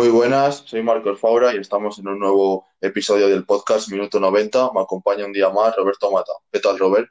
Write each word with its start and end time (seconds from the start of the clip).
Muy 0.00 0.08
buenas, 0.08 0.62
soy 0.64 0.82
Marcos 0.82 1.20
Faura 1.20 1.54
y 1.54 1.58
estamos 1.58 1.98
en 1.98 2.08
un 2.08 2.18
nuevo 2.18 2.66
episodio 2.80 3.28
del 3.28 3.44
podcast 3.44 3.90
Minuto 3.90 4.18
90. 4.18 4.70
Me 4.72 4.80
acompaña 4.80 5.26
un 5.26 5.32
día 5.34 5.50
más 5.50 5.76
Roberto 5.76 6.10
Mata. 6.10 6.32
¿Qué 6.50 6.58
tal, 6.58 6.78
Robert? 6.78 7.10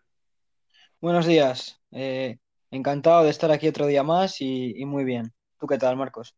Buenos 1.00 1.28
días. 1.28 1.80
Eh, 1.92 2.40
encantado 2.72 3.26
de 3.26 3.30
estar 3.30 3.52
aquí 3.52 3.68
otro 3.68 3.86
día 3.86 4.02
más 4.02 4.42
y, 4.42 4.74
y 4.76 4.86
muy 4.86 5.04
bien. 5.04 5.32
¿Tú 5.60 5.68
qué 5.68 5.78
tal, 5.78 5.98
Marcos? 5.98 6.36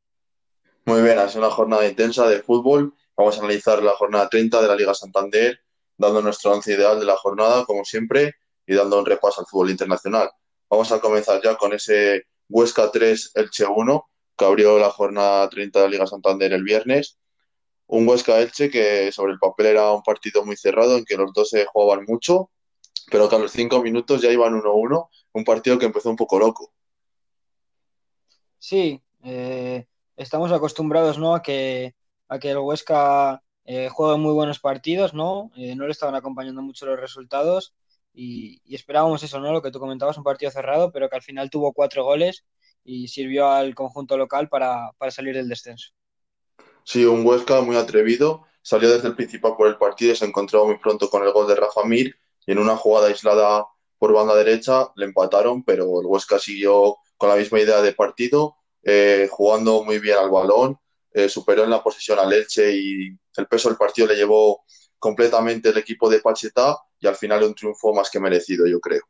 Muy 0.83 1.01
bien, 1.01 1.19
es 1.19 1.35
una 1.35 1.49
jornada 1.49 1.87
intensa 1.87 2.27
de 2.27 2.41
fútbol. 2.41 2.93
Vamos 3.15 3.37
a 3.37 3.39
analizar 3.39 3.81
la 3.81 3.93
jornada 3.93 4.27
30 4.27 4.61
de 4.61 4.67
la 4.67 4.75
Liga 4.75 4.93
Santander, 4.93 5.57
dando 5.95 6.21
nuestro 6.21 6.51
once 6.51 6.73
ideal 6.73 6.99
de 6.99 7.05
la 7.05 7.15
jornada, 7.15 7.63
como 7.63 7.85
siempre, 7.85 8.33
y 8.67 8.75
dando 8.75 8.99
un 8.99 9.05
repaso 9.05 9.39
al 9.39 9.47
fútbol 9.47 9.69
internacional. 9.69 10.29
Vamos 10.69 10.91
a 10.91 10.99
comenzar 10.99 11.41
ya 11.41 11.55
con 11.55 11.71
ese 11.71 12.25
Huesca 12.49 12.91
3, 12.91 13.31
Elche 13.35 13.65
1, 13.65 14.10
que 14.41 14.47
abrió 14.47 14.79
la 14.79 14.89
jornada 14.89 15.47
30 15.49 15.77
de 15.77 15.85
la 15.85 15.91
Liga 15.91 16.07
Santander 16.07 16.51
el 16.51 16.63
viernes. 16.63 17.19
Un 17.85 18.07
Huesca-Elche 18.07 18.71
que 18.71 19.11
sobre 19.11 19.33
el 19.33 19.39
papel 19.39 19.67
era 19.67 19.91
un 19.91 20.01
partido 20.01 20.43
muy 20.43 20.57
cerrado, 20.57 20.97
en 20.97 21.05
que 21.05 21.15
los 21.15 21.31
dos 21.31 21.49
se 21.49 21.65
jugaban 21.65 22.05
mucho, 22.07 22.49
pero 23.11 23.29
que 23.29 23.35
a 23.35 23.39
los 23.39 23.51
cinco 23.51 23.83
minutos 23.83 24.19
ya 24.19 24.31
iban 24.31 24.59
1-1, 24.59 25.09
un 25.33 25.43
partido 25.43 25.77
que 25.77 25.85
empezó 25.85 26.09
un 26.09 26.15
poco 26.15 26.39
loco. 26.39 26.73
Sí, 28.57 28.99
eh, 29.23 29.85
estamos 30.17 30.51
acostumbrados 30.51 31.19
¿no? 31.19 31.35
a, 31.35 31.43
que, 31.43 31.93
a 32.27 32.39
que 32.39 32.49
el 32.49 32.57
Huesca 32.57 33.43
eh, 33.65 33.89
juegue 33.89 34.17
muy 34.17 34.33
buenos 34.33 34.59
partidos, 34.59 35.13
¿no? 35.13 35.51
Eh, 35.55 35.75
no 35.75 35.85
le 35.85 35.91
estaban 35.91 36.15
acompañando 36.15 36.63
mucho 36.63 36.87
los 36.87 36.99
resultados 36.99 37.75
y, 38.11 38.59
y, 38.65 38.73
esperábamos 38.73 39.21
eso, 39.21 39.39
¿no? 39.39 39.51
Lo 39.53 39.61
que 39.61 39.69
tú 39.69 39.79
comentabas, 39.79 40.17
un 40.17 40.23
partido 40.23 40.49
cerrado, 40.49 40.91
pero 40.91 41.09
que 41.09 41.15
al 41.15 41.21
final 41.21 41.51
tuvo 41.51 41.73
cuatro 41.73 42.03
goles 42.03 42.43
y 42.83 43.07
sirvió 43.07 43.49
al 43.49 43.75
conjunto 43.75 44.17
local 44.17 44.49
para, 44.49 44.91
para 44.97 45.11
salir 45.11 45.35
del 45.35 45.49
descenso. 45.49 45.91
Sí, 46.83 47.05
un 47.05 47.25
Huesca 47.25 47.61
muy 47.61 47.75
atrevido, 47.75 48.45
salió 48.61 48.89
desde 48.89 49.07
el 49.07 49.15
principal 49.15 49.55
por 49.55 49.67
el 49.67 49.77
partido 49.77 50.13
y 50.13 50.15
se 50.15 50.25
encontró 50.25 50.65
muy 50.65 50.77
pronto 50.77 51.09
con 51.09 51.23
el 51.23 51.31
gol 51.31 51.47
de 51.47 51.55
Rafa 51.55 51.83
Mir 51.83 52.15
y 52.45 52.51
en 52.51 52.59
una 52.59 52.75
jugada 52.75 53.07
aislada 53.07 53.65
por 53.97 54.13
banda 54.13 54.35
derecha 54.35 54.91
le 54.95 55.05
empataron, 55.05 55.63
pero 55.63 56.01
el 56.01 56.07
Huesca 56.07 56.39
siguió 56.39 56.97
con 57.17 57.29
la 57.29 57.35
misma 57.35 57.59
idea 57.59 57.81
de 57.81 57.93
partido, 57.93 58.55
eh, 58.83 59.27
jugando 59.29 59.83
muy 59.83 59.99
bien 59.99 60.17
al 60.17 60.31
balón, 60.31 60.79
eh, 61.13 61.29
superó 61.29 61.63
en 61.63 61.69
la 61.69 61.83
posesión 61.83 62.17
al 62.17 62.33
Elche 62.33 62.75
y 62.75 63.09
el 63.37 63.47
peso 63.47 63.69
del 63.69 63.77
partido 63.77 64.07
le 64.07 64.15
llevó 64.15 64.63
completamente 64.97 65.69
el 65.69 65.77
equipo 65.77 66.09
de 66.09 66.19
Pacheta 66.19 66.77
y 66.99 67.07
al 67.07 67.15
final 67.15 67.43
un 67.43 67.53
triunfo 67.53 67.93
más 67.93 68.09
que 68.09 68.19
merecido, 68.19 68.65
yo 68.65 68.79
creo. 68.79 69.03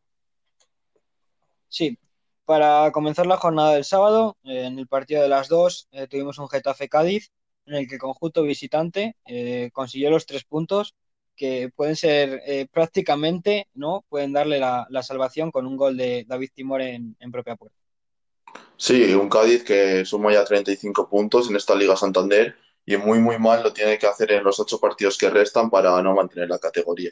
Sí, 1.70 1.98
para 2.46 2.92
comenzar 2.92 3.28
la 3.28 3.38
jornada 3.38 3.74
del 3.74 3.86
sábado, 3.86 4.38
eh, 4.44 4.66
en 4.66 4.80
el 4.80 4.88
partido 4.88 5.22
de 5.22 5.30
las 5.30 5.48
dos, 5.48 5.88
eh, 5.92 6.08
tuvimos 6.08 6.38
un 6.40 6.50
Getafe 6.50 6.90
Cádiz 6.90 7.32
en 7.66 7.76
el 7.76 7.88
que 7.88 7.96
el 7.96 8.02
conjunto 8.02 8.44
visitante 8.44 9.16
eh, 9.26 9.70
consiguió 9.74 10.10
los 10.10 10.26
tres 10.26 10.44
puntos 10.44 10.96
que 11.36 11.72
pueden 11.76 11.96
ser 11.96 12.42
eh, 12.46 12.68
prácticamente, 12.72 13.68
¿no? 13.74 14.06
Pueden 14.10 14.34
darle 14.34 14.60
la, 14.60 14.86
la, 14.90 15.02
salvación 15.02 15.52
con 15.52 15.66
un 15.66 15.78
gol 15.78 15.98
de 15.98 16.26
David 16.28 16.50
Timor 16.54 16.82
en, 16.82 17.16
en, 17.20 17.32
propia 17.32 17.56
puerta. 17.56 17.78
Sí, 18.78 19.14
un 19.14 19.30
Cádiz 19.30 19.64
que 19.64 20.06
suma 20.06 20.34
ya 20.34 20.44
35 20.44 21.10
puntos 21.10 21.50
en 21.50 21.56
esta 21.56 21.76
Liga 21.76 21.96
Santander 21.96 22.56
y 22.86 22.98
muy, 22.98 23.20
muy 23.20 23.40
mal 23.40 23.64
lo 23.64 23.74
tiene 23.74 23.98
que 23.98 24.08
hacer 24.08 24.32
en 24.34 24.44
los 24.44 24.60
ocho 24.60 24.80
partidos 24.80 25.18
que 25.18 25.30
restan 25.30 25.70
para 25.70 26.02
no 26.02 26.14
mantener 26.14 26.50
la 26.50 26.60
categoría. 26.60 27.12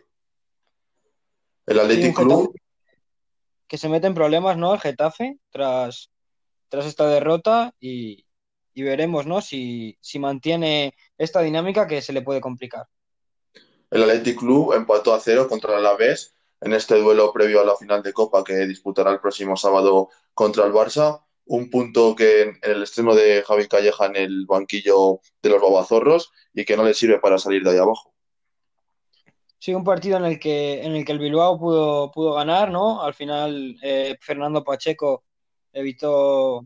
El 1.66 1.80
Athletic 1.80 2.16
sí, 2.17 2.23
Club. 2.23 2.55
Que 3.69 3.77
se 3.77 3.87
mete 3.87 4.07
en 4.07 4.15
problemas, 4.15 4.57
¿no? 4.57 4.73
El 4.73 4.81
Getafe 4.81 5.37
tras, 5.49 6.11
tras 6.67 6.85
esta 6.85 7.07
derrota 7.07 7.73
y, 7.80 8.25
y 8.73 8.83
veremos, 8.83 9.25
¿no? 9.25 9.39
Si, 9.39 9.97
si 10.02 10.19
mantiene 10.19 10.93
esta 11.17 11.41
dinámica 11.41 11.87
que 11.87 12.02
se 12.02 12.11
le 12.11 12.21
puede 12.21 12.41
complicar. 12.41 12.87
El 13.91 14.03
Athletic 14.03 14.39
Club 14.39 14.73
empató 14.73 15.13
a 15.13 15.19
cero 15.19 15.47
contra 15.47 15.73
el 15.73 15.79
Alavés 15.79 16.35
en 16.61 16.73
este 16.73 16.95
duelo 16.99 17.31
previo 17.31 17.61
a 17.61 17.65
la 17.65 17.75
final 17.75 18.03
de 18.03 18.13
Copa 18.13 18.43
que 18.43 18.67
disputará 18.67 19.11
el 19.11 19.19
próximo 19.19 19.55
sábado 19.55 20.09
contra 20.33 20.65
el 20.65 20.73
Barça. 20.73 21.23
Un 21.45 21.69
punto 21.69 22.15
que 22.15 22.41
en 22.41 22.59
el 22.61 22.81
extremo 22.81 23.15
de 23.15 23.43
Javi 23.43 23.67
Calleja 23.67 24.05
en 24.05 24.15
el 24.15 24.45
banquillo 24.45 25.21
de 25.41 25.49
los 25.49 25.61
Babazorros 25.61 26.31
y 26.53 26.65
que 26.65 26.77
no 26.77 26.83
le 26.83 26.93
sirve 26.93 27.19
para 27.19 27.39
salir 27.39 27.63
de 27.63 27.71
ahí 27.71 27.77
abajo. 27.77 28.13
Sí, 29.59 29.73
un 29.73 29.83
partido 29.83 30.17
en 30.17 30.23
el 30.23 30.39
que, 30.39 30.81
en 30.83 30.95
el, 30.95 31.03
que 31.03 31.11
el 31.11 31.20
Bilbao 31.20 31.59
pudo, 31.59 32.11
pudo 32.11 32.33
ganar, 32.36 32.71
¿no? 32.71 33.03
Al 33.03 33.14
final, 33.14 33.77
eh, 33.81 34.17
Fernando 34.21 34.64
Pacheco 34.64 35.25
evitó 35.73 36.65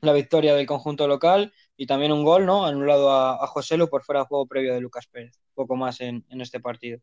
la 0.00 0.12
victoria 0.12 0.54
del 0.56 0.66
conjunto 0.66 1.06
local 1.06 1.52
y 1.76 1.86
también 1.86 2.12
un 2.12 2.24
gol, 2.24 2.44
¿no? 2.44 2.66
Anulado 2.66 3.10
a, 3.10 3.34
a 3.42 3.46
Joselu 3.46 3.88
por 3.88 4.02
fuera 4.02 4.22
de 4.22 4.26
juego 4.26 4.46
previo 4.46 4.74
de 4.74 4.80
Lucas 4.80 5.06
Pérez. 5.06 5.38
Poco 5.54 5.76
más 5.76 6.00
en, 6.00 6.24
este 6.40 6.58
partido. 6.58 6.98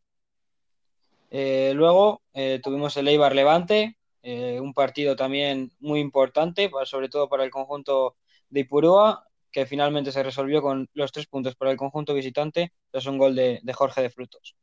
Eh, 1.32 1.72
luego 1.76 2.22
eh, 2.34 2.60
tuvimos 2.62 2.98
el 2.98 3.08
Eibar 3.08 3.34
Levante, 3.36 3.98
eh, 4.22 4.60
un 4.60 4.74
partido 4.74 5.16
también 5.16 5.72
muy 5.80 6.02
importante, 6.02 6.70
sobre 6.84 7.08
todo 7.08 7.30
para 7.30 7.46
el 7.46 7.52
conjunto 7.52 8.18
de 8.50 8.62
Ipurúa, 8.62 9.26
que 9.52 9.66
finalmente 9.66 10.12
se 10.12 10.24
resolvió 10.24 10.62
con 10.62 10.90
los 10.94 11.12
tres 11.14 11.28
puntos 11.28 11.56
para 11.56 11.72
el 11.72 11.78
conjunto 11.78 12.14
visitante, 12.14 12.74
tras 12.92 13.06
un 13.06 13.18
gol 13.18 13.36
de 13.36 13.74
Jorge 13.74 14.02
de 14.02 14.10
Frutos. 14.10 14.56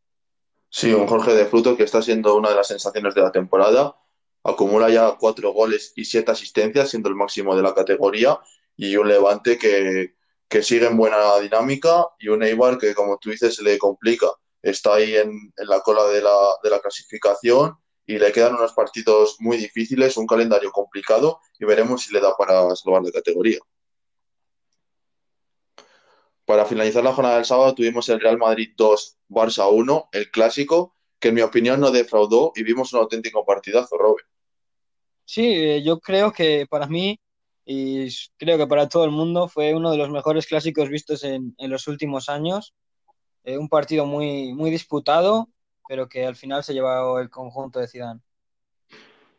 Sí, 0.69 0.93
un 0.93 1.07
Jorge 1.07 1.35
de 1.35 1.47
Frutos 1.47 1.77
que 1.77 1.85
está 1.85 2.03
siendo 2.03 2.37
una 2.37 2.51
de 2.51 2.57
las 2.57 2.69
sensaciones 2.69 3.15
de 3.15 3.23
la 3.23 3.33
temporada. 3.33 3.97
Acumula 4.43 4.91
ya 4.91 5.17
cuatro 5.19 5.53
goles 5.53 5.93
y 5.97 6.05
siete 6.05 6.31
asistencias, 6.33 6.91
siendo 6.91 7.09
el 7.09 7.15
máximo 7.15 7.57
de 7.57 7.63
la 7.63 7.75
categoría, 7.75 8.39
y 8.77 8.97
un 8.97 9.09
Levante 9.09 9.59
que, 9.59 10.15
que 10.49 10.63
sigue 10.63 10.87
en 10.87 10.97
buena 10.97 11.39
dinámica, 11.41 12.07
y 12.19 12.29
un 12.29 12.43
Eibar 12.43 12.79
que, 12.79 12.95
como 12.95 13.19
tú 13.19 13.31
dices, 13.31 13.57
se 13.57 13.63
le 13.63 13.79
complica 13.79 14.29
está 14.71 14.95
ahí 14.95 15.17
en, 15.17 15.31
en 15.57 15.69
la 15.69 15.81
cola 15.81 16.05
de 16.07 16.21
la, 16.21 16.37
de 16.63 16.71
la, 16.71 16.81
clasificación 16.81 17.77
y 18.05 18.19
le 18.19 18.33
quedan 18.33 18.55
unos 18.55 18.73
partidos 18.73 19.37
muy 19.41 19.57
difíciles, 19.57 20.17
un 20.17 20.27
calendario 20.27 20.71
complicado 20.73 21.41
y 21.59 21.65
veremos 21.65 22.03
si 22.03 22.13
le 22.13 22.21
da 22.21 22.37
para 22.37 22.75
salvar 22.77 23.03
de 23.03 23.13
categoría. 23.13 23.59
Para 26.47 26.65
finalizar 26.65 27.05
la 27.05 27.13
jornada 27.13 27.37
del 27.37 27.45
sábado 27.45 27.75
tuvimos 27.75 28.09
el 28.09 28.21
Real 28.21 28.39
Madrid 28.39 28.71
2, 28.77 29.19
Barça 29.29 29.69
1, 29.71 30.09
el 30.13 30.31
clásico, 30.31 30.95
que 31.19 31.29
en 31.29 31.35
mi 31.35 31.43
opinión 31.43 31.81
no 31.81 31.91
defraudó 31.91 32.53
y 32.55 32.63
vimos 32.63 32.93
un 32.95 33.01
auténtico 33.01 33.45
partidazo, 33.45 33.99
Robert. 33.99 34.27
Sí, 35.25 35.83
yo 35.83 35.99
creo 35.99 36.33
que 36.33 36.67
para 36.71 36.87
mí 36.87 37.21
y 37.65 38.09
creo 38.39 38.57
que 38.57 38.67
para 38.69 38.89
todo 38.89 39.05
el 39.05 39.11
mundo 39.11 39.49
fue 39.49 39.75
uno 39.75 39.91
de 39.91 39.97
los 39.97 40.09
mejores 40.09 40.47
clásicos 40.47 40.89
vistos 40.89 41.25
en, 41.25 41.53
en 41.59 41.69
los 41.69 41.89
últimos 41.89 42.29
años 42.29 42.73
eh, 43.47 43.57
un 43.57 43.69
partido 43.69 44.07
muy, 44.07 44.53
muy 44.55 44.71
disputado, 44.71 45.49
pero 45.89 46.09
que 46.09 46.27
al 46.27 46.35
final 46.35 46.65
se 46.65 46.75
llevó 46.75 47.21
el 47.21 47.31
conjunto 47.31 47.79
de 47.79 47.87
Zidane. 47.87 48.21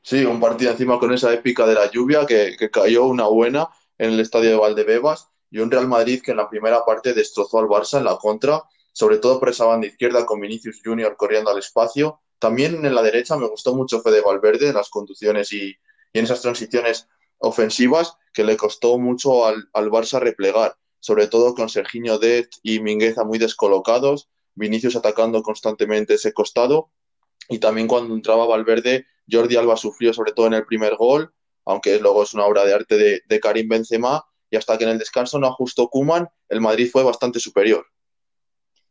Sí, 0.01 0.23
un 0.23 0.39
partido 0.39 0.71
encima 0.71 0.97
con 0.97 1.13
esa 1.13 1.33
épica 1.33 1.67
de 1.67 1.73
la 1.73 1.91
lluvia 1.91 2.25
que, 2.25 2.55
que, 2.57 2.71
cayó 2.71 3.05
una 3.05 3.27
buena 3.27 3.67
en 3.97 4.11
el 4.11 4.21
estadio 4.21 4.51
de 4.51 4.55
Valdebebas 4.55 5.29
y 5.49 5.59
un 5.59 5.71
Real 5.71 5.87
Madrid 5.87 6.21
que 6.21 6.31
en 6.31 6.37
la 6.37 6.49
primera 6.49 6.83
parte 6.85 7.13
destrozó 7.13 7.59
al 7.59 7.67
Barça 7.67 7.97
en 7.97 8.05
la 8.05 8.17
contra, 8.17 8.63
sobre 8.91 9.17
todo 9.17 9.39
por 9.39 9.49
esa 9.49 9.65
banda 9.65 9.87
izquierda 9.87 10.25
con 10.25 10.39
Vinicius 10.39 10.81
Junior 10.83 11.15
corriendo 11.17 11.51
al 11.51 11.59
espacio. 11.59 12.19
También 12.39 12.85
en 12.85 12.95
la 12.95 13.01
derecha 13.01 13.37
me 13.37 13.47
gustó 13.47 13.75
mucho 13.75 14.01
Fede 14.01 14.21
Valverde 14.21 14.69
en 14.69 14.75
las 14.75 14.89
conducciones 14.89 15.51
y, 15.53 15.75
y 16.13 16.19
en 16.19 16.25
esas 16.25 16.41
transiciones 16.41 17.07
ofensivas 17.39 18.15
que 18.33 18.43
le 18.43 18.57
costó 18.57 18.97
mucho 18.97 19.45
al, 19.45 19.69
al 19.73 19.89
Barça 19.89 20.19
replegar 20.19 20.75
sobre 20.99 21.27
todo 21.27 21.55
con 21.55 21.69
Serginho 21.69 22.19
Det 22.19 22.49
y 22.63 22.79
Mingueza 22.79 23.23
muy 23.23 23.37
descolocados, 23.37 24.29
Vinicius 24.55 24.95
atacando 24.95 25.41
constantemente 25.43 26.15
ese 26.15 26.33
costado, 26.33 26.89
y 27.49 27.59
también 27.59 27.87
cuando 27.87 28.13
entraba 28.13 28.45
Valverde, 28.45 29.05
Jordi 29.31 29.55
Alba 29.55 29.77
sufrió 29.77 30.13
sobre 30.13 30.33
todo 30.33 30.47
en 30.47 30.55
el 30.55 30.65
primer 30.65 30.95
gol, 30.95 31.33
aunque 31.65 31.99
luego 31.99 32.23
es 32.23 32.33
una 32.33 32.45
obra 32.45 32.65
de 32.65 32.73
arte 32.73 32.97
de, 32.97 33.21
de 33.25 33.39
Karim 33.39 33.69
Benzema, 33.69 34.25
y 34.49 34.55
hasta 34.55 34.77
que 34.77 34.85
en 34.85 34.91
el 34.91 34.97
descanso 34.97 35.39
no 35.39 35.47
ajustó 35.47 35.89
Kuman, 35.89 36.27
el 36.49 36.61
Madrid 36.61 36.89
fue 36.91 37.03
bastante 37.03 37.39
superior. 37.39 37.85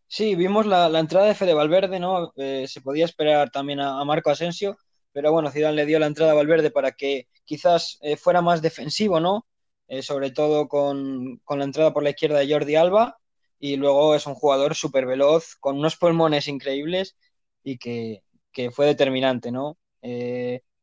Sí, 0.09 0.35
vimos 0.37 0.67
la, 0.67 0.87
entrada 0.99 1.27
de 1.27 1.35
Fede 1.35 1.55
Valverde, 1.55 1.99
¿no? 1.99 2.33
Eh, 2.37 2.67
se 2.69 2.81
podía 2.81 3.05
esperar 3.05 3.51
también 3.51 3.81
a, 3.81 4.05
Marco 4.05 4.31
Asensio, 4.31 4.79
pero 5.13 5.33
bueno, 5.33 5.51
Zidane 5.51 5.77
le 5.77 5.87
dio 5.87 5.99
la 5.99 6.07
entrada 6.07 6.33
a 6.33 6.37
Valverde 6.37 6.71
para 6.71 6.93
que 6.93 7.29
quizás 7.45 7.99
eh, 8.03 8.17
fuera 8.17 8.41
más 8.41 8.63
defensivo, 8.63 9.19
¿no? 9.21 9.47
eh, 9.89 10.03
sobre 10.03 10.31
todo 10.31 10.69
con, 10.69 11.39
con, 11.45 11.59
la 11.59 11.65
entrada 11.65 11.93
por 11.93 12.03
la 12.03 12.11
izquierda 12.11 12.39
de 12.39 12.53
Jordi 12.53 12.77
Alba, 12.77 13.19
y 13.59 13.77
luego 13.77 14.15
es 14.15 14.27
un 14.27 14.35
jugador 14.35 14.75
súper 14.75 15.07
veloz, 15.07 15.57
con 15.57 15.79
unos 15.79 15.97
pulmones 15.97 16.49
increíbles 16.49 17.17
y 17.63 17.79
que, 17.79 18.23
que 18.53 18.71
fue 18.71 18.87
determinante, 18.87 19.51
¿no? 19.51 19.79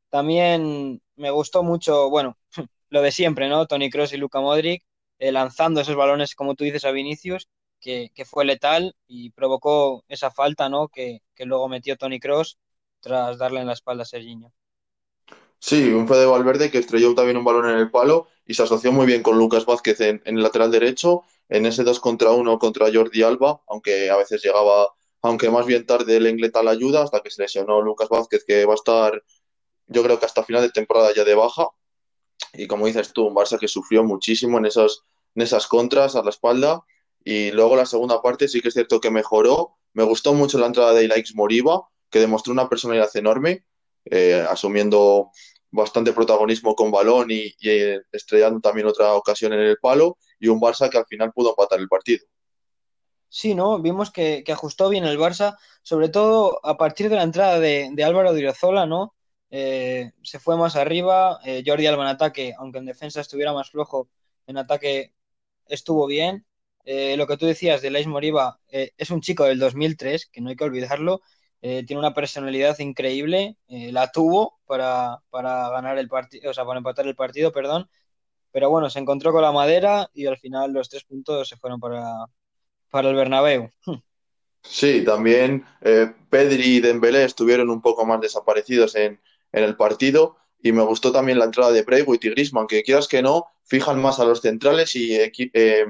También 0.09 1.01
me 1.15 1.31
gustó 1.31 1.63
mucho, 1.63 2.09
bueno, 2.09 2.37
lo 2.93 3.01
de 3.01 3.11
siempre, 3.11 3.49
¿no? 3.49 3.65
Tony 3.65 3.89
Cross 3.89 4.13
y 4.13 4.17
Luka 4.17 4.39
Modric 4.39 4.83
eh, 5.17 5.31
lanzando 5.31 5.81
esos 5.81 5.95
balones, 5.95 6.35
como 6.35 6.53
tú 6.53 6.63
dices, 6.63 6.85
a 6.85 6.91
Vinicius, 6.91 7.49
que, 7.81 8.11
fue 8.23 8.45
letal 8.45 8.95
y 9.07 9.31
provocó 9.31 10.05
esa 10.07 10.29
falta, 10.29 10.69
¿no? 10.69 10.89
Que, 10.89 11.21
luego 11.39 11.67
metió 11.67 11.97
Tony 11.97 12.19
Cross 12.19 12.59
tras 12.99 13.39
darle 13.39 13.61
en 13.61 13.67
la 13.67 13.73
espalda 13.73 14.03
a 14.03 14.05
Serginho. 14.05 14.53
Sí, 15.57 15.91
un 15.91 16.07
Fede 16.07 16.27
Valverde 16.27 16.69
que 16.69 16.77
estrelló 16.77 17.15
también 17.15 17.37
un 17.37 17.43
balón 17.43 17.67
en 17.67 17.77
el 17.77 17.89
palo 17.89 18.27
y 18.45 18.53
se 18.53 18.61
asoció 18.61 18.91
muy 18.91 19.07
bien 19.07 19.23
con 19.23 19.39
Lucas 19.39 19.65
Vázquez 19.65 19.99
en, 20.01 20.21
el 20.25 20.43
lateral 20.43 20.69
derecho 20.69 21.23
en 21.49 21.65
ese 21.65 21.83
2 21.83 21.99
contra 21.99 22.29
1 22.29 22.59
contra 22.59 22.91
Jordi 22.93 23.23
Alba, 23.23 23.61
aunque 23.67 24.11
a 24.11 24.17
veces 24.17 24.43
llegaba, 24.43 24.89
aunque 25.23 25.49
más 25.49 25.65
bien 25.65 25.87
tarde 25.87 26.17
el 26.17 26.27
Ingleta 26.27 26.61
la 26.61 26.71
ayuda, 26.71 27.01
hasta 27.01 27.21
que 27.21 27.31
se 27.31 27.41
lesionó 27.41 27.81
Lucas 27.81 28.09
Vázquez, 28.09 28.43
que 28.45 28.65
va 28.65 28.73
a 28.73 28.75
estar, 28.75 29.23
yo 29.87 30.03
creo 30.03 30.19
que 30.19 30.27
hasta 30.27 30.43
final 30.43 30.61
de 30.61 30.69
temporada 30.69 31.11
ya 31.15 31.23
de 31.23 31.33
baja. 31.33 31.69
Y 32.53 32.67
como 32.67 32.85
dices 32.85 33.13
tú, 33.13 33.25
un 33.25 33.35
Barça 33.35 33.59
que 33.59 33.67
sufrió 33.67 34.03
muchísimo 34.03 34.57
en, 34.57 34.65
esos, 34.65 35.03
en 35.35 35.41
esas 35.43 35.67
contras 35.67 36.15
a 36.15 36.23
la 36.23 36.29
espalda. 36.29 36.83
Y 37.23 37.51
luego 37.51 37.75
la 37.75 37.85
segunda 37.85 38.21
parte 38.21 38.47
sí 38.47 38.61
que 38.61 38.67
es 38.67 38.73
cierto 38.73 38.99
que 38.99 39.11
mejoró. 39.11 39.75
Me 39.93 40.03
gustó 40.03 40.33
mucho 40.33 40.57
la 40.57 40.67
entrada 40.67 40.93
de 40.93 41.05
Ilaix 41.05 41.35
Moriba, 41.35 41.87
que 42.09 42.19
demostró 42.19 42.53
una 42.53 42.69
personalidad 42.69 43.09
enorme, 43.15 43.65
eh, 44.05 44.45
asumiendo 44.49 45.31
bastante 45.71 46.13
protagonismo 46.13 46.75
con 46.75 46.91
balón 46.91 47.31
y, 47.31 47.53
y, 47.59 47.97
estrellando 48.11 48.59
también 48.59 48.87
otra 48.87 49.13
ocasión 49.13 49.53
en 49.53 49.59
el 49.59 49.77
palo. 49.77 50.17
Y 50.39 50.47
un 50.47 50.59
Barça 50.59 50.89
que 50.89 50.97
al 50.97 51.05
final 51.05 51.31
pudo 51.33 51.51
empatar 51.51 51.79
el 51.79 51.87
partido. 51.87 52.25
Sí, 53.33 53.55
¿no? 53.55 53.79
Vimos 53.79 54.11
que, 54.11 54.43
ajustó 54.53 54.89
bien 54.89 55.05
el 55.05 55.17
Barça, 55.17 55.57
sobre 55.81 56.07
todo 56.07 56.59
a 56.63 56.77
partir 56.77 57.09
de 57.09 57.15
la 57.15 57.23
entrada 57.23 57.59
de, 57.59 57.91
Álvaro 58.05 58.31
Diriozola, 58.31 58.85
¿no? 58.85 59.15
Eh, 59.55 60.13
se 60.23 60.39
fue 60.39 60.57
más 60.57 60.75
arriba, 60.75 61.39
eh, 61.45 61.61
Jordi 61.63 61.85
Alba 61.85 62.01
en 62.05 62.09
ataque, 62.09 62.55
aunque 62.57 62.79
en 62.79 62.85
defensa 62.85 63.21
estuviera 63.21 63.53
más 63.53 63.69
flojo, 63.69 64.09
en 64.47 64.57
ataque 64.57 65.13
estuvo 65.67 66.07
bien. 66.07 66.43
Eh, 66.85 67.15
lo 67.17 67.27
que 67.27 67.37
tú 67.37 67.45
decías 67.45 67.83
de 67.83 67.91
Lais 67.91 68.07
Moriba, 68.07 68.59
eh, 68.69 68.93
es 68.97 69.11
un 69.11 69.21
chico 69.21 69.43
del 69.43 69.59
2003, 69.59 70.25
que 70.25 70.41
no 70.41 70.49
hay 70.49 70.55
que 70.55 70.63
olvidarlo, 70.63 71.21
tiene 71.61 71.97
una 71.97 72.13
personalidad 72.13 72.77
increíble, 72.79 73.55
la 73.69 74.11
tuvo 74.11 74.59
para, 74.65 75.19
para 75.29 75.69
ganar 75.69 75.97
el 75.97 76.09
partido, 76.09 76.51
o 76.51 76.53
sea, 76.53 76.65
para 76.65 76.79
empatar 76.79 77.07
el 77.07 77.15
partido, 77.15 77.53
perdón, 77.53 77.89
pero 78.51 78.69
bueno, 78.69 78.89
se 78.89 78.99
encontró 78.99 79.31
con 79.31 79.43
la 79.43 79.53
madera 79.53 80.09
y 80.13 80.25
al 80.25 80.37
final 80.37 80.73
los 80.73 80.89
tres 80.89 81.05
puntos 81.05 81.47
se 81.47 81.55
fueron 81.55 81.79
para, 81.79 82.25
para 82.89 83.07
el 83.07 83.15
Bernabéu. 83.15 83.69
Sí, 84.61 85.05
también 85.05 85.65
Pedri 86.29 86.77
y 86.77 86.79
Dembélé 86.81 87.23
estuvieron 87.23 87.69
un 87.69 87.81
poco 87.81 88.05
más 88.05 88.19
desaparecidos 88.19 88.95
en, 88.95 89.21
en 89.53 89.63
el 89.63 89.77
partido 89.77 90.35
y 90.61 90.71
me 90.71 90.81
gustó 90.83 91.11
también 91.11 91.39
la 91.39 91.45
entrada 91.45 91.71
de 91.71 91.83
Braithwaite 91.83 92.27
y 92.27 92.31
Griezmann, 92.31 92.67
que 92.67 92.83
quieras 92.83 93.07
que 93.07 93.21
no, 93.21 93.45
fijan 93.65 94.01
más 94.01 94.19
a 94.19 94.25
los 94.25 94.39
centrales 94.41 94.95
y 94.95 95.13
eh, 95.13 95.85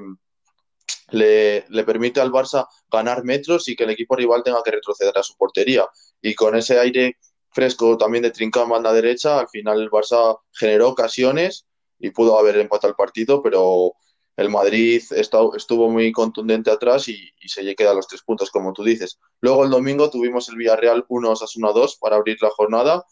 le, 1.12 1.66
le, 1.70 1.84
permite 1.84 2.20
al 2.20 2.32
Barça 2.32 2.68
ganar 2.92 3.24
metros 3.24 3.68
y 3.70 3.76
que 3.76 3.84
el 3.84 3.92
equipo 3.92 4.16
rival 4.16 4.42
tenga 4.44 4.64
que 4.64 4.72
retroceder 4.72 5.16
a 5.16 5.22
su 5.22 5.36
portería. 5.36 5.88
Y 6.22 6.34
con 6.34 6.56
ese 6.56 6.80
aire 6.80 7.18
fresco 7.52 7.98
también 7.98 8.24
de 8.24 8.32
trincado 8.32 8.66
en 8.66 8.72
banda 8.72 8.92
derecha, 8.94 9.40
al 9.40 9.48
final 9.48 9.80
el 9.80 9.92
Barça 9.92 10.40
generó 10.52 10.90
ocasiones 10.90 11.68
y 12.00 12.10
pudo 12.10 12.40
haber 12.40 12.58
empatado 12.58 12.90
el 12.90 12.96
partido, 12.96 13.44
pero 13.44 13.94
el 14.36 14.50
Madrid 14.50 15.04
estuvo 15.12 15.88
muy 15.88 16.12
contundente 16.12 16.72
atrás 16.72 17.08
y, 17.08 17.32
y 17.40 17.48
se 17.48 17.76
queda 17.76 17.94
los 17.94 18.08
tres 18.08 18.24
puntos, 18.24 18.50
como 18.50 18.74
tú 18.74 18.84
dices. 18.84 19.20
Luego 19.40 19.66
el 19.66 19.70
domingo 19.70 20.10
tuvimos 20.10 20.50
el 20.50 20.56
Villarreal 20.56 21.06
1 21.08 21.30
Osasuna 21.30 21.72
2 21.72 21.98
para 21.98 22.16
abrir 22.16 22.38
la 22.42 22.50
jornada. 22.50 23.06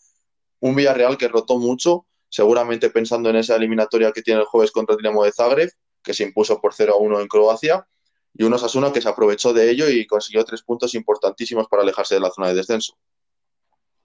Un 0.61 0.75
Villarreal 0.75 1.17
que 1.17 1.27
rotó 1.27 1.59
mucho, 1.59 2.07
seguramente 2.29 2.89
pensando 2.89 3.29
en 3.29 3.35
esa 3.35 3.55
eliminatoria 3.55 4.11
que 4.11 4.21
tiene 4.21 4.39
el 4.39 4.45
jueves 4.45 4.71
contra 4.71 4.93
el 4.93 4.97
Dinamo 4.97 5.23
de 5.23 5.31
Zagreb, 5.31 5.69
que 6.01 6.13
se 6.13 6.23
impuso 6.23 6.59
por 6.59 6.73
0 6.73 6.93
a 6.93 6.97
1 6.97 7.19
en 7.21 7.27
Croacia. 7.27 7.87
Y 8.33 8.43
un 8.43 8.53
Osasuna 8.53 8.93
que 8.93 9.01
se 9.01 9.09
aprovechó 9.09 9.51
de 9.51 9.69
ello 9.69 9.89
y 9.89 10.07
consiguió 10.07 10.45
tres 10.45 10.63
puntos 10.63 10.95
importantísimos 10.95 11.67
para 11.67 11.83
alejarse 11.83 12.15
de 12.15 12.21
la 12.21 12.31
zona 12.31 12.47
de 12.47 12.53
descenso. 12.55 12.97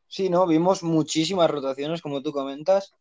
Sí, 0.08 0.28
¿no? 0.28 0.46
Vimos 0.46 0.82
muchísimas 0.82 1.48
rotaciones, 1.48 2.02
como 2.02 2.22
tú 2.22 2.32
comentas. 2.32 2.92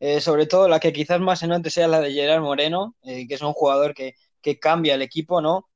Eh, 0.00 0.20
sobre 0.20 0.46
todo 0.46 0.68
la 0.68 0.80
que 0.80 0.92
quizás 0.92 1.20
más 1.20 1.38
se 1.38 1.46
note 1.46 1.70
sea 1.70 1.86
la 1.86 2.00
de 2.00 2.12
Gerard 2.12 2.42
Moreno, 2.42 2.96
eh, 3.04 3.28
que 3.28 3.34
es 3.34 3.42
un 3.42 3.52
jugador 3.52 3.94
que, 3.94 4.16
que, 4.40 4.58
cambia 4.58 4.96
el 4.96 5.02
equipo, 5.02 5.40
¿no? 5.40 5.68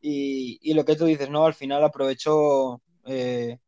Y, 0.00 0.58
y, 0.62 0.72
lo 0.72 0.86
que 0.86 0.96
tú 0.96 1.04
dices, 1.04 1.28
¿no? 1.28 1.44
Al 1.44 1.52
final 1.52 1.84
aprovechó 1.84 2.80
eh, 3.04 3.58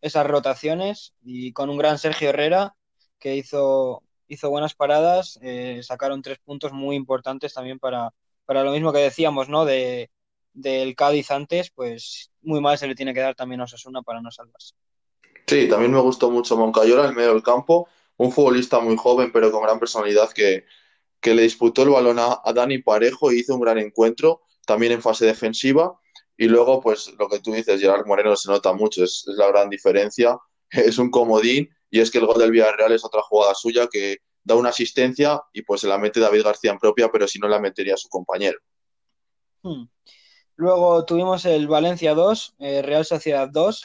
esas 0.00 0.26
rotaciones 0.26 1.14
y 1.22 1.52
con 1.52 1.70
un 1.70 1.78
gran 1.78 1.98
Sergio 1.98 2.30
Herrera 2.30 2.74
que 3.18 3.36
hizo, 3.36 4.02
hizo 4.28 4.50
buenas 4.50 4.74
paradas, 4.74 5.38
eh, 5.42 5.80
sacaron 5.82 6.22
tres 6.22 6.38
puntos 6.38 6.72
muy 6.72 6.96
importantes 6.96 7.54
también 7.54 7.78
para, 7.78 8.12
para 8.44 8.62
lo 8.62 8.72
mismo 8.72 8.92
que 8.92 8.98
decíamos, 8.98 9.48
¿no? 9.48 9.64
De, 9.64 10.10
del 10.52 10.94
Cádiz 10.94 11.30
antes, 11.30 11.70
pues 11.70 12.30
muy 12.42 12.60
mal 12.60 12.78
se 12.78 12.86
le 12.86 12.94
tiene 12.94 13.14
que 13.14 13.20
dar 13.20 13.34
también 13.34 13.60
a 13.60 13.64
Osasuna 13.64 14.02
para 14.02 14.20
no 14.20 14.30
salvarse. 14.30 14.74
Sí, 15.46 15.68
también 15.68 15.92
me 15.92 16.00
gustó 16.00 16.30
mucho 16.30 16.56
Moncayola 16.56 17.08
en 17.08 17.14
medio 17.14 17.32
del 17.32 17.42
campo 17.42 17.88
un 18.16 18.32
futbolista 18.32 18.80
muy 18.80 18.96
joven 18.96 19.30
pero 19.32 19.50
con 19.50 19.62
gran 19.62 19.78
personalidad 19.78 20.30
que, 20.30 20.64
que 21.20 21.34
le 21.34 21.42
disputó 21.42 21.82
el 21.82 21.90
balón 21.90 22.18
a, 22.18 22.40
a, 22.44 22.52
Dani 22.52 22.78
Parejo 22.78 23.30
y 23.30 23.40
hizo 23.40 23.54
un 23.54 23.60
gran 23.60 23.78
encuentro 23.78 24.42
también 24.66 24.92
en 24.92 25.02
fase 25.02 25.26
defensiva 25.26 25.98
y 26.36 26.46
luego 26.46 26.80
pues 26.80 27.14
lo 27.18 27.28
que 27.28 27.40
tú 27.40 27.52
dices 27.52 27.80
Gerard 27.80 28.06
Moreno 28.06 28.36
se 28.36 28.50
nota 28.50 28.72
mucho 28.72 29.04
es, 29.04 29.24
la 29.26 29.48
gran 29.48 29.70
diferencia 29.70 30.38
es 30.70 30.98
un 30.98 31.10
comodín 31.10 31.68
y 31.90 32.00
es 32.00 32.10
que 32.10 32.18
el 32.18 32.26
gol 32.26 32.38
del 32.38 32.50
Villarreal 32.50 32.92
es 32.92 33.04
otra 33.04 33.22
jugada 33.22 33.54
suya 33.54 33.88
que 33.90 34.18
da 34.42 34.54
una 34.54 34.68
asistencia 34.68 35.40
y 35.52 35.62
pues 35.62 35.80
se 35.80 35.88
la 35.88 35.98
mete 35.98 36.20
David 36.20 36.44
García 36.44 36.72
en 36.72 36.78
propia 36.78 37.10
pero 37.10 37.26
si 37.26 37.38
no 37.38 37.48
la 37.48 37.58
metería 37.58 37.96
su 37.96 38.08
compañero 38.08 38.58
hmm. 39.62 39.84
luego 40.56 41.04
tuvimos 41.04 41.44
el 41.44 41.68
Valencia 41.68 42.14
2 42.14 42.54
eh, 42.58 42.82
Real 42.82 43.04
Sociedad 43.04 43.48
2 43.50 43.82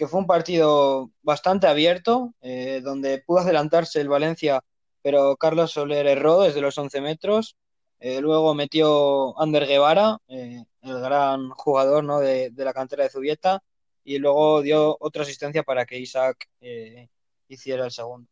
que 0.00 0.08
fue 0.08 0.18
un 0.18 0.26
partido 0.26 1.10
bastante 1.20 1.66
abierto, 1.66 2.32
eh, 2.40 2.80
donde 2.82 3.18
pudo 3.18 3.40
adelantarse 3.40 4.00
el 4.00 4.08
Valencia, 4.08 4.62
pero 5.02 5.36
Carlos 5.36 5.72
Soler 5.72 6.06
erró 6.06 6.40
desde 6.40 6.62
los 6.62 6.78
11 6.78 7.02
metros. 7.02 7.58
Eh, 8.00 8.22
luego 8.22 8.54
metió 8.54 9.38
Ander 9.38 9.66
Guevara, 9.66 10.18
eh, 10.26 10.64
el 10.80 11.00
gran 11.00 11.50
jugador 11.50 12.02
¿no? 12.02 12.18
de, 12.18 12.48
de, 12.48 12.64
la 12.64 12.72
cantera 12.72 13.04
de 13.04 13.10
Zubieta, 13.10 13.62
y 14.02 14.18
luego 14.18 14.62
dio 14.62 14.96
otra 15.00 15.22
asistencia 15.22 15.62
para 15.62 15.84
que 15.84 15.98
Isaac 15.98 16.48
eh, 16.62 17.10
hiciera 17.46 17.84
el 17.84 17.90
segundo. 17.90 18.26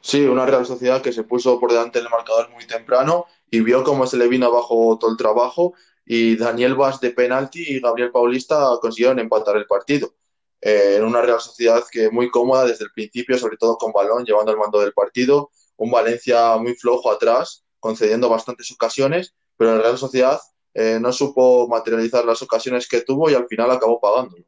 Sí, 0.00 0.24
una 0.24 0.46
Real 0.46 0.64
Sociedad 0.64 1.02
que 1.02 1.12
se 1.12 1.24
puso 1.24 1.60
por 1.60 1.72
delante 1.72 1.98
del 1.98 2.08
marcador 2.08 2.48
muy 2.50 2.66
temprano 2.66 3.26
y 3.50 3.60
vio 3.60 3.84
cómo 3.84 4.06
se 4.06 4.16
le 4.16 4.28
vino 4.28 4.46
abajo 4.46 4.96
todo 4.98 5.10
el 5.10 5.16
trabajo 5.18 5.74
y 6.06 6.36
Daniel 6.36 6.74
Vaz 6.74 7.00
de 7.00 7.10
penalti 7.10 7.64
y 7.66 7.80
Gabriel 7.80 8.12
Paulista 8.12 8.70
consiguieron 8.80 9.18
empatar 9.18 9.56
el 9.56 9.66
partido. 9.66 10.14
En 10.60 11.04
una 11.04 11.20
Real 11.20 11.40
Sociedad 11.40 11.84
que 11.90 12.08
muy 12.10 12.30
cómoda 12.30 12.64
desde 12.64 12.84
el 12.84 12.92
principio, 12.92 13.36
sobre 13.36 13.56
todo 13.56 13.76
con 13.76 13.92
balón, 13.92 14.24
llevando 14.24 14.52
el 14.52 14.58
mando 14.58 14.80
del 14.80 14.92
partido. 14.92 15.50
Un 15.76 15.90
Valencia 15.90 16.56
muy 16.56 16.74
flojo 16.74 17.10
atrás, 17.10 17.65
concediendo 17.86 18.28
bastantes 18.28 18.70
ocasiones, 18.72 19.34
pero 19.56 19.76
la 19.76 19.82
Real 19.82 19.98
Sociedad 19.98 20.40
eh, 20.74 20.98
no 21.00 21.12
supo 21.12 21.68
materializar 21.68 22.24
las 22.24 22.42
ocasiones 22.42 22.88
que 22.88 23.02
tuvo 23.02 23.30
y 23.30 23.34
al 23.34 23.46
final 23.46 23.70
acabó 23.70 24.00
pagándolo. 24.00 24.44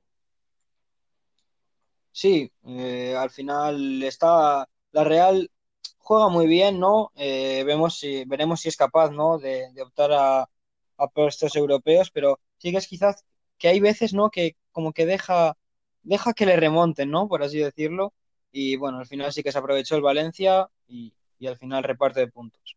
Sí, 2.11 2.51
eh, 2.67 3.15
al 3.17 3.31
final 3.31 4.03
está 4.03 4.69
la 4.91 5.05
Real 5.05 5.49
juega 5.99 6.29
muy 6.29 6.49
bien, 6.49 6.81
¿no? 6.81 7.13
Eh, 7.15 7.63
vemos 7.65 7.99
si, 7.99 8.25
veremos 8.25 8.61
si 8.61 8.69
es 8.69 8.77
capaz, 8.77 9.11
¿no? 9.11 9.39
De, 9.39 9.71
optar 9.81 10.11
a, 10.13 10.49
puestos 11.15 11.55
europeos, 11.55 12.11
pero 12.11 12.41
sí 12.59 12.73
que 12.73 12.79
es 12.79 12.89
quizás 12.89 13.25
que 13.57 13.69
hay 13.69 13.79
veces, 13.79 14.15
¿no? 14.15 14.31
Que 14.31 14.57
como 14.73 14.93
que 14.93 15.07
deja, 15.07 15.57
deja 16.03 16.33
que 16.35 16.47
le 16.47 16.57
remonten, 16.57 17.11
¿no? 17.11 17.29
Por 17.29 17.43
así 17.45 17.59
decirlo. 17.59 18.13
Y 18.51 18.77
bueno, 18.77 18.99
al 18.99 19.07
final 19.07 19.33
sí 19.33 19.43
que 19.43 19.53
se 19.53 19.59
aprovechó 19.59 19.95
el 19.97 20.03
Valencia 20.03 20.69
y 20.89 21.13
al 21.47 21.57
final 21.57 21.85
reparte 21.85 22.21
de 22.21 22.29
puntos. 22.29 22.77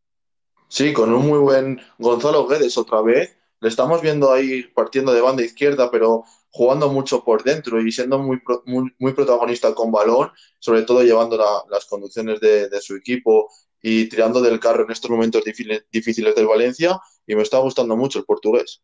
Sí, 0.71 0.93
con 0.93 1.13
un 1.13 1.27
muy 1.27 1.39
buen 1.39 1.81
Gonzalo 1.97 2.47
Guedes 2.47 2.77
otra 2.77 3.01
vez. 3.01 3.35
Le 3.59 3.67
estamos 3.67 4.01
viendo 4.01 4.31
ahí 4.31 4.63
partiendo 4.63 5.11
de 5.11 5.19
banda 5.19 5.43
izquierda, 5.43 5.91
pero 5.91 6.23
jugando 6.49 6.87
mucho 6.89 7.25
por 7.25 7.43
dentro 7.43 7.81
y 7.81 7.91
siendo 7.91 8.19
muy, 8.19 8.41
muy, 8.65 8.89
muy 8.97 9.11
protagonista 9.11 9.75
con 9.75 9.91
balón, 9.91 10.31
sobre 10.59 10.83
todo 10.83 11.03
llevando 11.03 11.35
la, 11.35 11.63
las 11.69 11.85
conducciones 11.87 12.39
de, 12.39 12.69
su 12.79 12.95
equipo 12.95 13.49
y 13.81 14.07
tirando 14.07 14.39
del 14.39 14.61
carro 14.61 14.85
en 14.85 14.91
estos 14.91 15.11
momentos 15.11 15.43
difíciles, 15.43 16.35
del 16.35 16.47
Valencia 16.47 17.01
y 17.27 17.35
me 17.35 17.41
está 17.41 17.57
gustando 17.57 17.97
mucho 17.97 18.19
el 18.19 18.25
portugués. 18.25 18.81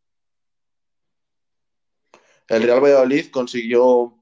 El 2.50 2.64
Real 2.64 2.84
Valladolid 2.84 3.32
consiguió 3.32 4.22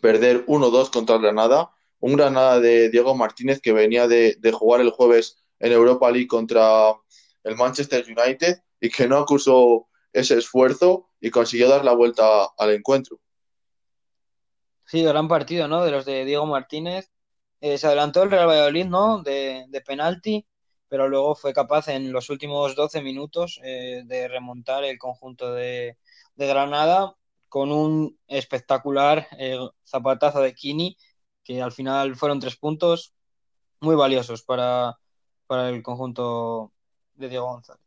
perder 0.00 0.46
1-2 0.46 0.90
contra 0.90 1.18
Granada, 1.18 1.72
un 1.98 2.14
Granada 2.14 2.60
de 2.60 2.90
Diego 2.90 3.16
Martínez 3.16 3.60
que 3.60 3.72
venía 3.72 4.06
de, 4.06 4.36
de, 4.38 4.52
jugar 4.52 4.80
el 4.80 4.90
jueves 4.90 5.42
en 5.58 5.72
Europa 5.72 6.10
League 6.10 6.26
contra 6.26 6.94
el 7.44 7.56
Manchester 7.56 8.04
United 8.04 8.58
y 8.80 8.90
que 8.90 9.08
no 9.08 9.18
acusó 9.18 9.88
ese 10.12 10.38
esfuerzo 10.38 11.08
y 11.20 11.30
consiguió 11.30 11.68
dar 11.68 11.84
la 11.84 11.94
vuelta 11.94 12.48
al 12.56 12.72
encuentro. 12.72 13.20
Sí, 14.84 15.02
gran 15.02 15.28
partido, 15.28 15.68
¿no? 15.68 15.84
De 15.84 15.90
los 15.90 16.04
de 16.06 16.24
Diego 16.24 16.46
Martínez. 16.46 17.10
Eh, 17.60 17.76
se 17.76 17.86
adelantó 17.86 18.22
el 18.22 18.30
Real 18.30 18.48
Valladolid, 18.48 18.86
¿no? 18.86 19.22
De, 19.22 19.66
de 19.68 19.80
penalti, 19.80 20.46
pero 20.88 21.08
luego 21.08 21.34
fue 21.34 21.52
capaz 21.52 21.88
en 21.88 22.12
los 22.12 22.30
últimos 22.30 22.74
12 22.74 23.02
minutos 23.02 23.60
eh, 23.62 24.02
de 24.04 24.28
remontar 24.28 24.84
el 24.84 24.98
conjunto 24.98 25.52
de, 25.52 25.96
Granada 26.36 27.14
con 27.48 27.72
un 27.72 28.16
espectacular 28.28 29.26
eh, 29.38 29.58
zapatazo 29.84 30.40
de 30.40 30.54
Kini, 30.54 30.96
que 31.42 31.60
al 31.60 31.72
final 31.72 32.14
fueron 32.14 32.38
tres 32.38 32.56
puntos 32.56 33.12
muy 33.80 33.96
valiosos 33.96 34.42
para, 34.42 34.98
para 35.48 35.70
el 35.70 35.82
conjunto 35.82 36.72
de 37.14 37.28
Diego 37.28 37.46
González. 37.46 37.82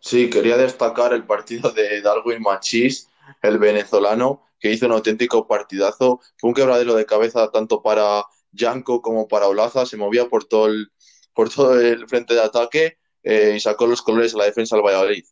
Sí, 0.00 0.28
quería 0.28 0.58
destacar 0.58 1.14
el 1.14 1.24
partido 1.24 1.70
de 1.70 2.02
Darwin 2.02 2.42
Machís, 2.42 3.08
el 3.40 3.56
venezolano, 3.58 4.42
que 4.60 4.70
hizo 4.70 4.84
un 4.84 4.92
auténtico 4.92 5.46
partidazo. 5.46 6.20
Fue 6.36 6.48
un 6.48 6.54
quebradero 6.54 6.94
de 6.94 7.06
cabeza 7.06 7.50
tanto 7.50 7.82
para 7.82 8.26
Yanko 8.52 9.00
como 9.00 9.26
para 9.26 9.48
Olaza. 9.48 9.86
Se 9.86 9.96
movía 9.96 10.28
por 10.28 10.44
todo 10.44 10.66
el, 10.66 10.92
por 11.32 11.48
todo 11.48 11.80
el 11.80 12.06
frente 12.06 12.34
de 12.34 12.42
ataque 12.42 12.98
eh, 13.22 13.54
y 13.56 13.60
sacó 13.60 13.86
los 13.86 14.02
colores 14.02 14.34
a 14.34 14.38
la 14.38 14.44
defensa 14.44 14.76
del 14.76 14.84
Valladolid. 14.84 15.24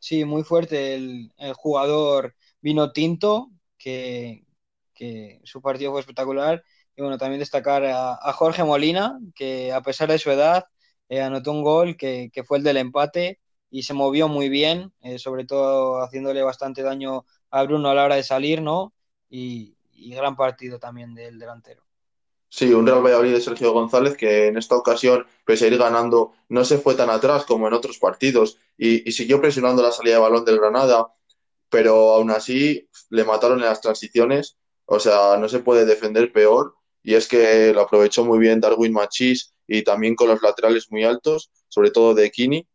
Sí, 0.00 0.24
muy 0.24 0.42
fuerte 0.42 0.94
el, 0.94 1.32
el 1.38 1.54
jugador 1.54 2.34
vino 2.60 2.92
tinto, 2.92 3.50
que, 3.78 4.44
que, 4.92 5.40
su 5.44 5.62
partido 5.62 5.92
fue 5.92 6.00
espectacular. 6.00 6.64
Y 6.96 7.02
bueno, 7.02 7.18
también 7.18 7.40
destacar 7.40 7.84
a, 7.84 8.32
Jorge 8.32 8.62
Molina, 8.64 9.18
que 9.34 9.72
a 9.72 9.82
pesar 9.82 10.08
de 10.08 10.18
su 10.18 10.30
edad 10.30 10.66
eh, 11.08 11.20
anotó 11.20 11.50
un 11.52 11.62
gol 11.62 11.96
que, 11.96 12.30
fue 12.46 12.58
el 12.58 12.64
del 12.64 12.76
empate 12.76 13.40
y 13.70 13.82
se 13.82 13.94
movió 13.94 14.28
muy 14.28 14.48
bien, 14.48 14.92
eh, 15.02 15.18
sobre 15.18 15.44
todo 15.44 16.02
haciéndole 16.02 16.42
bastante 16.42 16.82
daño 16.82 17.24
a 17.50 17.62
Bruno 17.64 17.90
a 17.90 17.94
la 17.94 18.04
hora 18.04 18.14
de 18.16 18.22
salir, 18.22 18.62
¿no? 18.62 18.94
Y, 19.28 19.76
y 19.92 20.14
gran 20.14 20.36
partido 20.36 20.78
también 20.78 21.14
del 21.14 21.38
delantero. 21.38 21.82
Sí, 22.48 22.72
un 22.72 22.86
Real 22.86 23.04
Valladolid 23.04 23.32
de 23.32 23.40
Sergio 23.40 23.72
González 23.72 24.16
que 24.16 24.46
en 24.46 24.56
esta 24.56 24.76
ocasión, 24.76 25.26
pese 25.44 25.64
a 25.64 25.68
ir 25.68 25.76
ganando, 25.76 26.34
no 26.48 26.64
se 26.64 26.78
fue 26.78 26.94
tan 26.94 27.10
atrás 27.10 27.44
como 27.44 27.66
en 27.66 27.74
otros 27.74 27.98
partidos 27.98 28.58
y, 28.78 29.08
y, 29.08 29.12
siguió 29.12 29.40
presionando 29.40 29.82
la 29.82 29.90
salida 29.90 30.14
de 30.14 30.20
balón 30.20 30.44
del 30.44 30.60
Granada, 30.60 31.12
pero 31.68 32.12
aún 32.12 32.30
así 32.30 32.88
le 33.10 33.24
mataron 33.24 33.58
en 33.58 33.64
las 33.64 33.80
transiciones, 33.80 34.56
o 34.86 35.00
sea, 35.00 35.36
no 35.36 35.48
se 35.48 35.58
puede 35.58 35.84
defender 35.84 36.32
peor 36.32 36.76
y 37.04 37.14
es 37.14 37.28
que 37.28 37.72
lo 37.74 37.82
aprovechó 37.82 38.24
muy 38.24 38.38
bien 38.38 38.60
Darwin 38.60 38.92
Machís 38.92 39.54
y 39.66 39.84
también 39.84 40.16
con 40.16 40.28
los 40.28 40.42
laterales 40.42 40.90
muy 40.90 41.04
altos, 41.04 41.50
sobre 41.68 41.90
todo 41.90 42.14
de 42.14 42.30
Kini. 42.30 42.66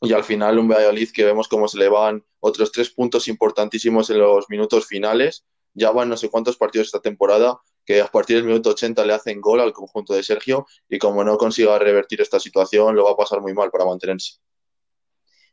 Y 0.00 0.12
al 0.14 0.24
final 0.24 0.58
un 0.58 0.68
Valladolid 0.68 1.10
que 1.12 1.24
vemos 1.24 1.48
cómo 1.48 1.68
se 1.68 1.78
le 1.78 1.88
van 1.88 2.24
otros 2.40 2.72
tres 2.72 2.88
puntos 2.88 3.28
importantísimos 3.28 4.08
en 4.08 4.20
los 4.20 4.48
minutos 4.48 4.86
finales. 4.86 5.44
Ya 5.74 5.90
van 5.90 6.08
no 6.08 6.16
sé 6.16 6.30
cuántos 6.30 6.56
partidos 6.56 6.86
esta 6.86 7.00
temporada 7.00 7.60
que 7.84 8.00
a 8.00 8.06
partir 8.06 8.36
del 8.36 8.46
minuto 8.46 8.70
80 8.70 9.04
le 9.04 9.12
hacen 9.12 9.40
gol 9.40 9.60
al 9.60 9.74
conjunto 9.74 10.14
de 10.14 10.22
Sergio 10.22 10.66
y 10.88 10.98
como 10.98 11.22
no 11.22 11.36
consiga 11.36 11.78
revertir 11.78 12.22
esta 12.22 12.40
situación 12.40 12.96
lo 12.96 13.04
va 13.04 13.12
a 13.12 13.16
pasar 13.16 13.42
muy 13.42 13.52
mal 13.52 13.70
para 13.70 13.84
mantenerse. 13.84 14.38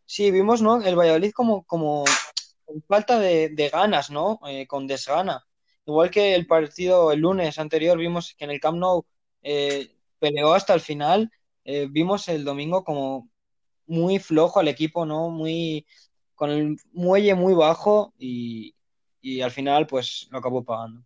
Sí, 0.06 0.32
vimos, 0.32 0.62
¿no? 0.62 0.82
El 0.82 0.96
Valladolid 0.96 1.32
como, 1.32 1.66
como 1.66 2.06
falta 2.88 3.20
de, 3.20 3.50
de 3.50 3.70
ganas, 3.70 4.10
¿no? 4.10 4.40
Eh, 4.48 4.68
con 4.68 4.88
desgana. 4.88 5.46
Igual 5.86 6.10
que 6.10 6.36
el 6.36 6.48
partido 6.48 7.12
el 7.12 7.20
lunes 7.20 7.60
anterior 7.60 7.98
vimos 7.98 8.34
que 8.38 8.46
en 8.46 8.52
el 8.52 8.60
Camp 8.60 8.78
Nou 8.78 9.06
eh, 9.44 9.92
peleó 10.20 10.54
hasta 10.54 10.74
el 10.74 10.82
final. 10.82 11.32
Eh, 11.64 11.88
vimos 11.90 12.28
el 12.28 12.44
domingo 12.44 12.84
como 12.84 13.30
muy 13.88 14.20
flojo 14.20 14.60
al 14.60 14.68
equipo, 14.68 15.06
¿no? 15.06 15.30
Muy 15.30 15.86
con 16.34 16.50
el 16.50 16.78
muelle 16.92 17.34
muy 17.36 17.54
bajo 17.54 18.14
y, 18.18 18.76
y 19.22 19.42
al 19.42 19.52
final 19.52 19.88
pues 19.88 20.28
lo 20.32 20.40
acabó 20.40 20.64
pagando. 20.64 21.02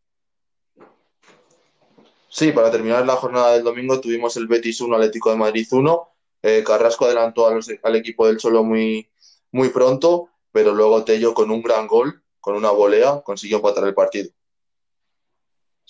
Sí, 2.29 2.51
para 2.51 2.71
terminar 2.71 3.05
la 3.05 3.15
jornada 3.15 3.53
del 3.53 3.63
domingo 3.63 3.99
tuvimos 3.99 4.37
el 4.37 4.47
Betis 4.47 4.81
1, 4.81 4.95
Atlético 4.95 5.31
de 5.31 5.37
Madrid 5.37 5.67
1. 5.69 6.09
Eh, 6.43 6.63
Carrasco 6.65 7.05
adelantó 7.05 7.47
al 7.47 7.95
equipo 7.95 8.27
del 8.27 8.37
Cholo 8.37 8.63
muy, 8.63 9.09
muy 9.51 9.69
pronto, 9.69 10.29
pero 10.51 10.73
luego 10.73 11.03
Tello 11.03 11.33
con 11.33 11.49
un 11.49 11.61
gran 11.61 11.87
gol, 11.87 12.23
con 12.39 12.55
una 12.55 12.71
volea, 12.71 13.21
consiguió 13.21 13.57
empatar 13.57 13.85
el 13.85 13.93
partido. 13.95 14.29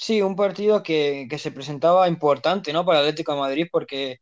Sí, 0.02 0.22
un 0.22 0.38
partido 0.38 0.82
que, 0.82 1.28
que, 1.30 1.38
se 1.38 1.52
presentaba 1.52 2.08
importante, 2.08 2.72
¿no? 2.72 2.86
Para 2.86 3.00
el 3.00 3.06
Atlético 3.06 3.34
de 3.34 3.40
Madrid 3.40 3.68
porque, 3.70 4.22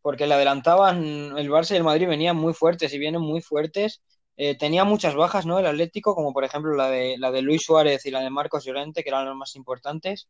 porque 0.00 0.24
le 0.24 0.34
adelantaban, 0.34 1.36
el 1.36 1.50
Barça 1.50 1.72
y 1.72 1.76
el 1.78 1.82
Madrid 1.82 2.06
venían 2.06 2.36
muy 2.36 2.54
fuertes 2.54 2.94
y 2.94 2.98
vienen 2.98 3.22
muy 3.22 3.40
fuertes. 3.40 4.02
Eh, 4.36 4.56
tenía 4.56 4.84
muchas 4.84 5.16
bajas, 5.16 5.44
¿no? 5.44 5.58
El 5.58 5.66
Atlético, 5.66 6.14
como 6.14 6.32
por 6.32 6.44
ejemplo 6.44 6.76
la 6.76 6.88
de, 6.90 7.16
la 7.18 7.32
de 7.32 7.42
Luis 7.42 7.64
Suárez 7.64 8.06
y 8.06 8.12
la 8.12 8.20
de 8.20 8.30
Marcos 8.30 8.64
Llorente, 8.64 9.02
que 9.02 9.08
eran 9.08 9.26
las 9.26 9.34
más 9.34 9.56
importantes. 9.56 10.28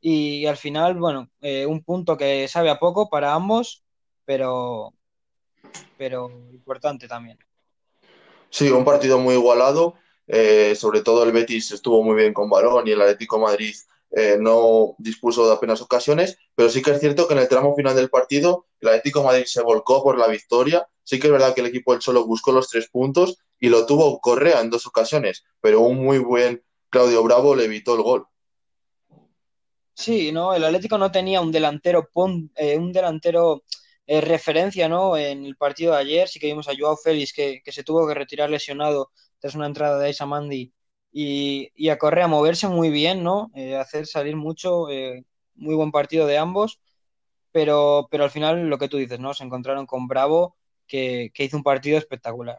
Y, 0.00 0.46
al 0.46 0.56
final, 0.56 0.98
bueno, 0.98 1.30
eh, 1.40 1.64
un 1.64 1.84
punto 1.84 2.16
que 2.16 2.48
sabe 2.48 2.70
a 2.70 2.80
poco 2.80 3.08
para 3.08 3.34
ambos, 3.34 3.84
pero, 4.24 4.94
pero 5.96 6.28
importante 6.50 7.06
también. 7.06 7.38
Sí, 8.50 8.68
un 8.68 8.84
partido 8.84 9.20
muy 9.20 9.34
igualado. 9.34 9.94
Eh, 10.26 10.74
sobre 10.74 11.02
todo 11.02 11.22
el 11.22 11.30
Betis 11.30 11.70
estuvo 11.70 12.02
muy 12.02 12.16
bien 12.16 12.34
con 12.34 12.50
balón 12.50 12.88
y 12.88 12.90
el 12.90 13.00
Atlético 13.00 13.38
Madrid 13.38 13.76
eh, 14.16 14.36
no 14.38 14.94
dispuso 14.98 15.46
de 15.46 15.54
apenas 15.54 15.80
ocasiones, 15.82 16.38
pero 16.54 16.68
sí 16.68 16.82
que 16.82 16.92
es 16.92 17.00
cierto 17.00 17.26
que 17.26 17.34
en 17.34 17.40
el 17.40 17.48
tramo 17.48 17.74
final 17.74 17.96
del 17.96 18.10
partido 18.10 18.66
el 18.80 18.88
Atlético 18.88 19.24
Madrid 19.24 19.44
se 19.46 19.62
volcó 19.62 20.02
por 20.02 20.18
la 20.18 20.28
victoria. 20.28 20.86
Sí 21.02 21.18
que 21.18 21.26
es 21.26 21.32
verdad 21.32 21.54
que 21.54 21.60
el 21.60 21.66
equipo 21.66 21.92
del 21.92 22.00
Cholo 22.00 22.24
buscó 22.26 22.52
los 22.52 22.68
tres 22.68 22.88
puntos 22.88 23.38
y 23.58 23.68
lo 23.68 23.86
tuvo 23.86 24.20
Correa 24.20 24.60
en 24.60 24.70
dos 24.70 24.86
ocasiones, 24.86 25.44
pero 25.60 25.80
un 25.80 26.04
muy 26.04 26.18
buen 26.18 26.62
Claudio 26.90 27.22
Bravo 27.22 27.56
le 27.56 27.64
evitó 27.64 27.96
el 27.96 28.02
gol. 28.02 28.26
Sí, 29.94 30.32
no, 30.32 30.54
el 30.54 30.64
Atlético 30.64 30.98
no 30.98 31.10
tenía 31.10 31.40
un 31.40 31.52
delantero, 31.52 32.08
eh, 32.56 32.76
un 32.76 32.92
delantero 32.92 33.62
eh, 34.06 34.20
referencia, 34.20 34.88
¿no? 34.88 35.16
En 35.16 35.46
el 35.46 35.56
partido 35.56 35.92
de 35.92 36.00
ayer 36.00 36.28
sí 36.28 36.38
que 36.38 36.48
vimos 36.48 36.68
a 36.68 36.74
Joao 36.76 36.96
Félix 36.96 37.32
que, 37.32 37.62
que 37.64 37.72
se 37.72 37.84
tuvo 37.84 38.06
que 38.06 38.14
retirar 38.14 38.50
lesionado 38.50 39.10
tras 39.38 39.54
una 39.54 39.66
entrada 39.66 39.98
de 39.98 40.06
Aisa 40.06 40.26
Mandi 40.26 40.73
y, 41.16 41.70
y, 41.76 41.90
a 41.90 41.98
Correa 41.98 42.26
moverse 42.26 42.66
muy 42.66 42.90
bien, 42.90 43.22
¿no? 43.22 43.52
Eh, 43.54 43.76
hacer 43.76 44.08
salir 44.08 44.34
mucho, 44.34 44.90
eh, 44.90 45.24
muy 45.54 45.76
buen 45.76 45.92
partido 45.92 46.26
de 46.26 46.38
ambos, 46.38 46.80
pero, 47.52 48.08
pero 48.10 48.24
al 48.24 48.32
final 48.32 48.68
lo 48.68 48.78
que 48.78 48.88
tú 48.88 48.96
dices, 48.96 49.20
¿no? 49.20 49.32
Se 49.32 49.44
encontraron 49.44 49.86
con 49.86 50.08
Bravo, 50.08 50.56
que, 50.88 51.30
que 51.32 51.44
hizo 51.44 51.56
un 51.56 51.62
partido 51.62 51.98
espectacular. 51.98 52.58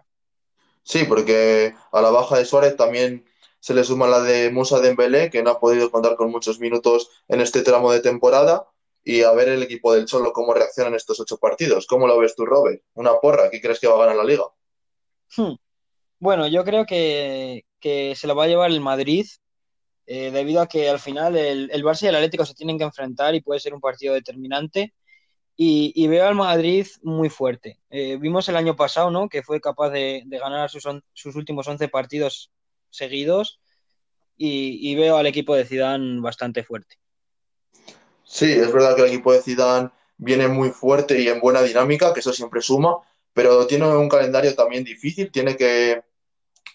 Sí, 0.83 1.03
porque 1.03 1.75
a 1.91 2.01
la 2.01 2.11
baja 2.11 2.37
de 2.37 2.45
Suárez 2.45 2.77
también 2.77 3.25
se 3.59 3.73
le 3.73 3.83
suma 3.83 4.07
la 4.07 4.21
de 4.21 4.49
Musa 4.51 4.79
Dembélé, 4.79 5.29
que 5.29 5.43
no 5.43 5.49
ha 5.49 5.59
podido 5.59 5.91
contar 5.91 6.15
con 6.15 6.31
muchos 6.31 6.57
minutos 6.61 7.09
en 7.27 7.41
este 7.41 7.61
tramo 7.61 7.91
de 7.91 7.99
temporada, 7.99 8.69
y 9.03 9.23
a 9.23 9.33
ver 9.33 9.49
el 9.49 9.63
equipo 9.63 9.93
del 9.93 10.05
Cholo 10.05 10.31
cómo 10.31 10.53
reacciona 10.53 10.87
en 10.87 10.95
estos 10.95 11.19
ocho 11.19 11.37
partidos. 11.37 11.87
¿Cómo 11.87 12.07
lo 12.07 12.17
ves 12.17 12.35
tú, 12.37 12.45
Robert? 12.45 12.81
Una 12.93 13.19
porra, 13.19 13.49
¿qué 13.49 13.59
crees 13.59 13.81
que 13.81 13.87
va 13.87 13.95
a 13.95 14.05
ganar 14.05 14.15
la 14.15 14.23
liga? 14.23 14.45
Hmm. 15.35 15.55
Bueno, 16.19 16.47
yo 16.47 16.63
creo 16.63 16.85
que, 16.85 17.65
que 17.85 18.15
se 18.15 18.25
lo 18.25 18.35
va 18.35 18.45
a 18.45 18.47
llevar 18.47 18.71
el 18.71 18.81
Madrid, 18.81 19.27
eh, 20.07 20.31
debido 20.31 20.59
a 20.59 20.67
que 20.67 20.89
al 20.89 20.97
final 20.97 21.37
el, 21.37 21.69
el, 21.71 21.83
Barça 21.83 22.01
y 22.01 22.07
el 22.07 22.15
Atlético 22.15 22.43
se 22.43 22.55
tienen 22.55 22.79
que 22.79 22.83
enfrentar 22.83 23.35
y 23.35 23.41
puede 23.41 23.59
ser 23.59 23.75
un 23.75 23.79
partido 23.79 24.15
determinante. 24.15 24.95
Y, 25.55 26.07
veo 26.07 26.25
al 26.25 26.33
Madrid 26.33 26.87
muy 27.03 27.29
fuerte. 27.29 27.79
Eh, 27.91 28.17
vimos 28.19 28.49
el 28.49 28.55
año 28.55 28.75
pasado, 28.75 29.11
¿no? 29.11 29.29
Que 29.29 29.43
fue 29.43 29.61
capaz 29.61 29.91
de, 29.91 30.23
ganar 30.25 30.67
sus, 30.71 30.83
sus, 31.13 31.35
últimos 31.35 31.67
11 31.67 31.87
partidos 31.89 32.51
seguidos. 32.89 33.61
Y, 34.35 34.79
y, 34.81 34.95
veo 34.95 35.17
al 35.17 35.27
equipo 35.27 35.55
de 35.55 35.65
Zidane 35.65 36.21
bastante 36.21 36.63
fuerte. 36.63 36.95
Sí, 38.23 38.51
es 38.51 38.73
verdad 38.73 38.95
que 38.95 39.03
el 39.03 39.09
equipo 39.09 39.31
de 39.31 39.43
Zidane 39.43 39.91
viene 40.17 40.47
muy 40.47 40.71
fuerte 40.71 41.21
y 41.21 41.27
en 41.27 41.39
buena 41.39 41.61
dinámica, 41.61 42.15
que 42.15 42.21
eso 42.21 42.33
siempre 42.33 42.63
suma, 42.63 42.97
pero 43.31 43.67
tiene 43.67 43.85
un 43.85 44.09
calendario 44.09 44.55
también 44.55 44.83
difícil, 44.83 45.31
tiene 45.31 45.55
que 45.55 46.01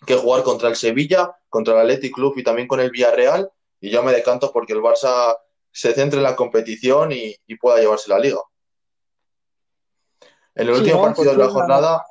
que 0.07 0.17
jugar 0.17 0.43
contra 0.43 0.69
el 0.69 0.77
Sevilla, 0.77 1.37
contra 1.49 1.75
el 1.75 1.81
Athletic 1.81 2.15
Club 2.15 2.35
y 2.37 2.43
también 2.43 2.69
con 2.69 2.81
el 2.81 2.91
Villarreal. 2.91 3.51
Y 3.81 3.91
yo 3.91 4.03
me 4.03 4.13
decanto 4.13 4.53
porque 4.53 4.73
el 4.73 4.81
Barça 4.81 5.37
se 5.73 5.93
centre 5.93 6.19
en 6.19 6.25
la 6.25 6.37
competición 6.37 7.13
y, 7.13 7.37
y 7.47 7.57
pueda 7.57 7.79
llevarse 7.79 8.11
la 8.11 8.19
liga. 8.19 8.41
En 10.55 10.69
el 10.69 10.75
sí, 10.75 10.81
último 10.81 10.99
no, 10.99 11.05
partido 11.05 11.33
de 11.33 11.39
la 11.39 11.49
jornada 11.49 12.07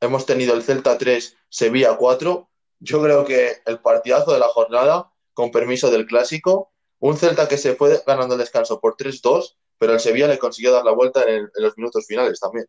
hemos 0.00 0.26
tenido 0.26 0.54
el 0.54 0.62
Celta 0.62 0.98
3, 0.98 1.36
Sevilla 1.48 1.96
4. 1.96 2.48
Yo 2.80 3.02
creo 3.02 3.24
que 3.24 3.56
el 3.66 3.80
partidazo 3.80 4.32
de 4.32 4.38
la 4.38 4.48
jornada, 4.48 5.12
con 5.32 5.50
permiso 5.50 5.90
del 5.90 6.06
clásico, 6.06 6.72
un 7.00 7.16
Celta 7.16 7.48
que 7.48 7.56
se 7.56 7.74
fue 7.74 8.02
ganando 8.06 8.34
el 8.34 8.40
descanso 8.40 8.80
por 8.80 8.96
3-2, 8.96 9.56
pero 9.78 9.92
el 9.92 10.00
Sevilla 10.00 10.28
le 10.28 10.38
consiguió 10.38 10.72
dar 10.72 10.84
la 10.84 10.92
vuelta 10.92 11.22
en, 11.22 11.28
el, 11.28 11.50
en 11.54 11.62
los 11.62 11.76
minutos 11.76 12.06
finales 12.06 12.40
también. 12.40 12.66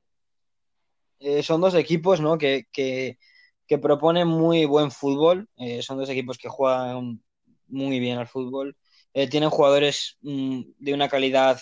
Eh, 1.19 1.43
son 1.43 1.59
dos 1.59 1.75
equipos 1.75 2.21
¿no? 2.21 2.37
que, 2.37 2.67
que, 2.71 3.17
que 3.69 3.77
proponen 3.77 4.27
muy 4.27 4.65
buen 4.65 4.89
fútbol. 4.89 5.47
Eh, 5.55 5.83
son 5.83 5.99
dos 5.99 6.09
equipos 6.09 6.39
que 6.39 6.49
juegan 6.49 7.21
muy 7.67 7.99
bien 7.99 8.17
al 8.17 8.27
fútbol. 8.27 8.75
Eh, 9.13 9.29
tienen 9.29 9.51
jugadores 9.51 10.17
mmm, 10.21 10.61
de 10.79 10.93
una 10.93 11.07
calidad 11.07 11.61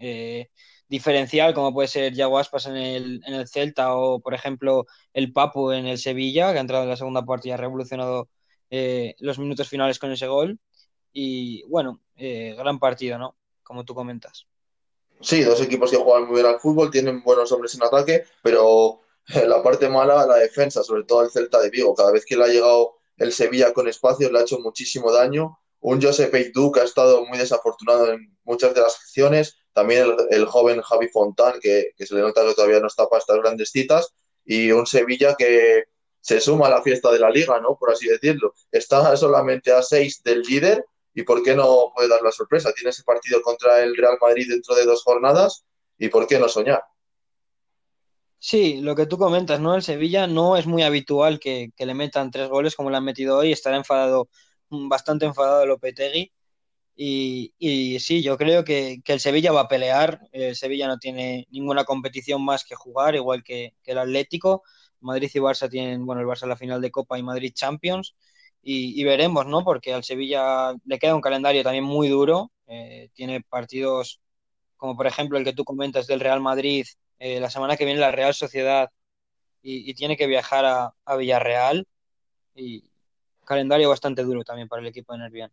eh, 0.00 0.48
diferencial, 0.88 1.54
como 1.54 1.74
puede 1.74 1.88
ser 1.88 2.14
Yago 2.14 2.38
Aspas 2.38 2.66
en 2.66 2.76
el, 2.76 3.20
en 3.26 3.34
el, 3.34 3.48
Celta 3.48 3.96
o, 3.96 4.20
por 4.20 4.32
ejemplo, 4.32 4.86
el 5.12 5.32
Papu 5.32 5.72
en 5.72 5.86
el 5.86 5.98
Sevilla, 5.98 6.52
que 6.52 6.58
ha 6.58 6.60
entrado 6.60 6.84
en 6.84 6.90
la 6.90 6.96
segunda 6.96 7.24
parte 7.24 7.48
y 7.48 7.50
ha 7.50 7.56
revolucionado 7.56 8.28
los 8.70 9.38
minutos 9.38 9.68
finales 9.68 9.98
con 9.98 10.12
ese 10.12 10.28
gol. 10.28 10.60
Y 11.12 11.64
bueno, 11.64 12.00
gran 12.16 12.78
partido, 12.78 13.18
¿no? 13.18 13.36
Como 13.62 13.84
tú 13.84 13.94
comentas. 13.94 14.46
Sí, 15.20 15.42
dos 15.42 15.60
equipos 15.62 15.90
que 15.90 15.96
juegan 15.96 16.26
muy 16.26 16.36
bien 16.42 16.46
al 16.46 16.60
fútbol, 16.60 16.90
tienen 16.90 17.22
buenos 17.22 17.50
hombres 17.50 17.74
en 17.74 17.82
ataque, 17.82 18.24
pero 18.42 19.00
la 19.46 19.62
parte 19.62 19.88
mala, 19.88 20.26
la 20.26 20.36
defensa, 20.36 20.82
sobre 20.82 21.04
todo 21.04 21.22
el 21.22 21.30
Celta 21.30 21.60
de 21.60 21.70
Vigo. 21.70 21.94
Cada 21.94 22.12
vez 22.12 22.24
que 22.24 22.36
le 22.36 22.44
ha 22.44 22.48
llegado 22.48 22.96
el 23.16 23.32
Sevilla 23.32 23.72
con 23.72 23.88
espacios, 23.88 24.30
le 24.30 24.38
ha 24.38 24.42
hecho 24.42 24.58
muchísimo 24.60 25.12
daño. 25.12 25.58
Un 25.80 26.00
Josep 26.00 26.34
Eidú 26.34 26.72
que 26.72 26.80
ha 26.80 26.84
estado 26.84 27.24
muy 27.26 27.38
desafortunado 27.38 28.12
en 28.12 28.36
muchas 28.44 28.74
de 28.74 28.80
las 28.80 28.96
acciones. 28.96 29.56
también 29.72 30.06
el, 30.30 30.46
joven 30.46 30.80
Javi 30.80 31.08
Fontán, 31.08 31.60
que, 31.60 31.92
se 31.98 32.14
le 32.14 32.22
nota 32.22 32.46
que 32.46 32.54
todavía 32.54 32.80
no 32.80 32.86
está 32.86 33.08
para 33.08 33.20
estas 33.20 33.36
grandes 33.38 33.70
citas, 33.70 34.14
y 34.44 34.70
un 34.72 34.86
Sevilla 34.86 35.34
que 35.36 35.84
se 36.20 36.40
suma 36.40 36.66
a 36.66 36.70
la 36.70 36.82
fiesta 36.82 37.12
de 37.12 37.18
la 37.18 37.30
liga, 37.30 37.60
¿no? 37.60 37.76
Por 37.76 37.92
así 37.92 38.08
decirlo. 38.08 38.54
Está 38.70 39.16
solamente 39.16 39.70
a 39.72 39.82
seis 39.82 40.22
del 40.22 40.42
líder 40.42 40.84
y 41.14 41.22
¿por 41.22 41.42
qué 41.42 41.54
no 41.54 41.92
puede 41.94 42.08
dar 42.08 42.22
la 42.22 42.32
sorpresa? 42.32 42.72
Tiene 42.72 42.90
ese 42.90 43.02
partido 43.02 43.42
contra 43.42 43.82
el 43.82 43.96
Real 43.96 44.18
Madrid 44.20 44.46
dentro 44.48 44.74
de 44.74 44.84
dos 44.84 45.02
jornadas 45.02 45.64
y 45.98 46.08
¿por 46.08 46.26
qué 46.26 46.38
no 46.38 46.48
soñar? 46.48 46.82
Sí, 48.38 48.80
lo 48.80 48.94
que 48.94 49.06
tú 49.06 49.18
comentas, 49.18 49.60
¿no? 49.60 49.74
El 49.74 49.82
Sevilla 49.82 50.26
no 50.26 50.56
es 50.56 50.66
muy 50.66 50.82
habitual 50.82 51.40
que, 51.40 51.70
le 51.76 51.94
metan 51.94 52.30
tres 52.30 52.48
goles 52.48 52.76
como 52.76 52.90
le 52.90 52.96
han 52.96 53.04
metido 53.04 53.38
hoy. 53.38 53.52
Estará 53.52 53.76
enfadado, 53.76 54.28
mm, 54.70 54.88
bastante 54.88 55.26
enfadado 55.26 55.66
Lopetegui. 55.66 56.32
Y, 56.96 57.54
y 57.58 58.00
sí, 58.00 58.22
yo 58.22 58.38
creo 58.38 58.64
que, 58.64 59.00
el 59.06 59.20
Sevilla 59.20 59.52
va 59.52 59.62
a 59.62 59.68
pelear. 59.68 60.20
El 60.32 60.56
Sevilla 60.56 60.88
no 60.88 60.98
tiene 60.98 61.46
ninguna 61.50 61.84
competición 61.84 62.44
más 62.44 62.64
que 62.64 62.74
jugar, 62.74 63.14
igual 63.16 63.42
que, 63.44 63.74
el 63.84 63.98
Atlético. 63.98 64.62
Madrid 65.00 65.30
y 65.34 65.38
Barça 65.38 65.70
tienen, 65.70 66.06
bueno, 66.06 66.22
el 66.22 66.28
Barça 66.28 66.46
la 66.46 66.56
final 66.56 66.80
de 66.80 66.90
Copa 66.90 67.18
y 67.18 67.22
Madrid 67.22 67.52
Champions. 67.54 68.16
Y, 68.62 69.04
veremos, 69.04 69.46
¿no? 69.46 69.64
Porque 69.64 69.94
al 69.94 70.04
Sevilla 70.04 70.74
le 70.84 70.98
queda 70.98 71.14
un 71.14 71.20
calendario 71.20 71.62
también 71.62 71.84
muy 71.84 72.08
duro. 72.08 72.52
Eh, 72.66 73.10
tiene 73.14 73.40
partidos 73.42 74.20
como 74.76 74.96
por 74.96 75.06
ejemplo 75.06 75.38
el 75.38 75.44
que 75.44 75.52
tú 75.52 75.64
comentas 75.64 76.06
del 76.06 76.20
Real 76.20 76.40
Madrid 76.40 76.86
eh, 77.18 77.40
la 77.40 77.50
semana 77.50 77.76
que 77.76 77.84
viene 77.84 78.00
la 78.00 78.10
Real 78.10 78.34
Sociedad 78.34 78.90
y, 79.62 79.94
tiene 79.94 80.16
que 80.16 80.28
viajar 80.28 80.64
a, 80.64 81.16
Villarreal 81.16 81.86
y 82.54 82.84
calendario 83.44 83.88
bastante 83.88 84.22
duro 84.22 84.44
también 84.44 84.68
para 84.68 84.80
el 84.80 84.88
equipo 84.88 85.12
de 85.12 85.18
Nervión. 85.18 85.50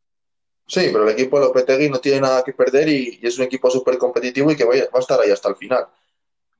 Sí, 0.67 0.89
pero 0.91 1.03
el 1.03 1.09
equipo 1.09 1.39
de 1.39 1.45
Lopetegui 1.45 1.89
no 1.89 1.99
tiene 1.99 2.21
nada 2.21 2.43
que 2.43 2.53
perder 2.53 2.89
y, 2.89 3.19
es 3.23 3.37
un 3.39 3.45
equipo 3.45 3.71
súper 3.71 3.97
competitivo 3.97 4.51
y 4.51 4.55
que 4.55 4.65
va 4.65 4.73
a 4.73 4.99
estar 4.99 5.19
ahí 5.19 5.31
hasta 5.31 5.49
el 5.49 5.55
final. 5.55 5.87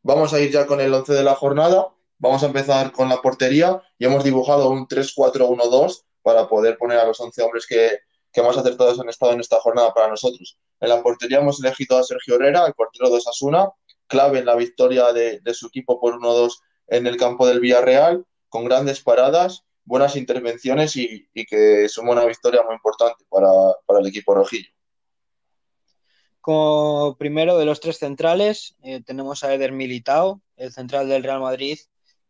Vamos 0.02 0.34
a 0.34 0.40
ir 0.40 0.52
ya 0.52 0.66
con 0.66 0.82
el 0.82 0.94
11 0.94 1.14
de 1.14 1.24
la 1.24 1.36
jornada. 1.36 1.90
Vamos 2.18 2.42
a 2.44 2.48
empezar 2.48 2.92
con 2.92 3.08
la 3.08 3.22
portería 3.22 3.82
y 3.98 4.06
hemos 4.06 4.24
dibujado 4.24 4.70
un 4.70 4.88
3-4-1-2 4.88 6.04
para 6.24 6.48
poder 6.48 6.78
poner 6.78 6.98
a 6.98 7.06
los 7.06 7.20
11 7.20 7.42
hombres 7.44 7.68
que, 7.68 8.00
que 8.32 8.42
más 8.42 8.58
acertados 8.58 9.00
han 9.00 9.10
estado 9.10 9.34
en 9.34 9.42
esta 9.42 9.60
jornada 9.60 9.94
para 9.94 10.08
nosotros. 10.08 10.58
En 10.80 10.90
la 10.90 11.04
portería 11.04 11.38
hemos 11.38 11.64
elegido 11.64 11.98
a 11.98 12.04
Sergio 12.04 12.36
Herrera, 12.36 12.66
el 12.66 12.74
portero 12.74 13.10
de 13.10 13.18
Osasuna, 13.18 13.70
clave 14.14 14.40
en 14.40 14.46
la 14.46 14.56
victoria 14.56 15.12
de, 15.12 15.42
su 15.54 15.68
equipo 15.68 16.00
por 16.00 16.20
1-2 16.20 16.60
en 16.88 17.08
el 17.08 17.18
campo 17.18 17.48
del 17.48 17.60
Villarreal, 17.60 18.26
con 18.48 18.66
grandes 18.66 19.02
paradas, 19.02 19.66
buenas 19.84 20.16
intervenciones 20.16 20.96
y, 20.96 21.28
que 21.50 21.90
suma 21.90 22.12
una 22.12 22.26
victoria 22.26 22.62
muy 22.62 22.76
importante 22.76 23.26
para, 23.28 24.00
el 24.00 24.08
equipo 24.08 24.36
rojillo. 24.36 24.70
Como 26.40 27.16
primero 27.18 27.58
de 27.58 27.66
los 27.66 27.80
tres 27.80 27.98
centrales, 27.98 28.76
eh, 28.84 29.02
tenemos 29.04 29.44
a 29.44 29.54
Eder 29.54 29.72
Militao, 29.72 30.42
el 30.58 30.72
central 30.72 31.10
del 31.10 31.24
Real 31.24 31.40
Madrid. 31.40 31.80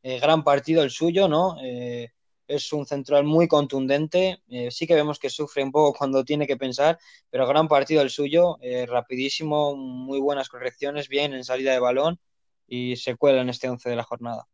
Eh, 0.03 0.19
gran 0.19 0.43
partido 0.43 0.83
el 0.83 0.91
suyo, 0.91 1.27
¿no? 1.27 1.57
Eh, 1.61 2.11
es 2.47 2.71
un 2.73 2.85
central 2.85 3.23
muy 3.23 3.47
contundente. 3.47 4.41
Eh, 4.49 4.69
sí 4.71 4.87
que 4.87 4.95
vemos 4.95 5.19
que 5.19 5.29
sufre 5.29 5.63
un 5.63 5.71
poco 5.71 5.93
cuando 5.97 6.23
tiene 6.23 6.47
que 6.47 6.57
pensar, 6.57 6.99
pero 7.29 7.47
gran 7.47 7.67
partido 7.67 8.01
el 8.01 8.09
suyo, 8.09 8.57
eh, 8.61 8.85
rapidísimo, 8.85 9.75
muy 9.75 10.19
buenas 10.19 10.49
correcciones, 10.49 11.07
bien 11.07 11.33
en 11.33 11.43
salida 11.43 11.71
de 11.71 11.79
balón 11.79 12.19
y 12.67 12.95
se 12.95 13.15
cuela 13.15 13.41
en 13.41 13.49
este 13.49 13.69
11 13.69 13.89
de 13.89 13.95
la 13.95 14.03
jornada. 14.03 14.47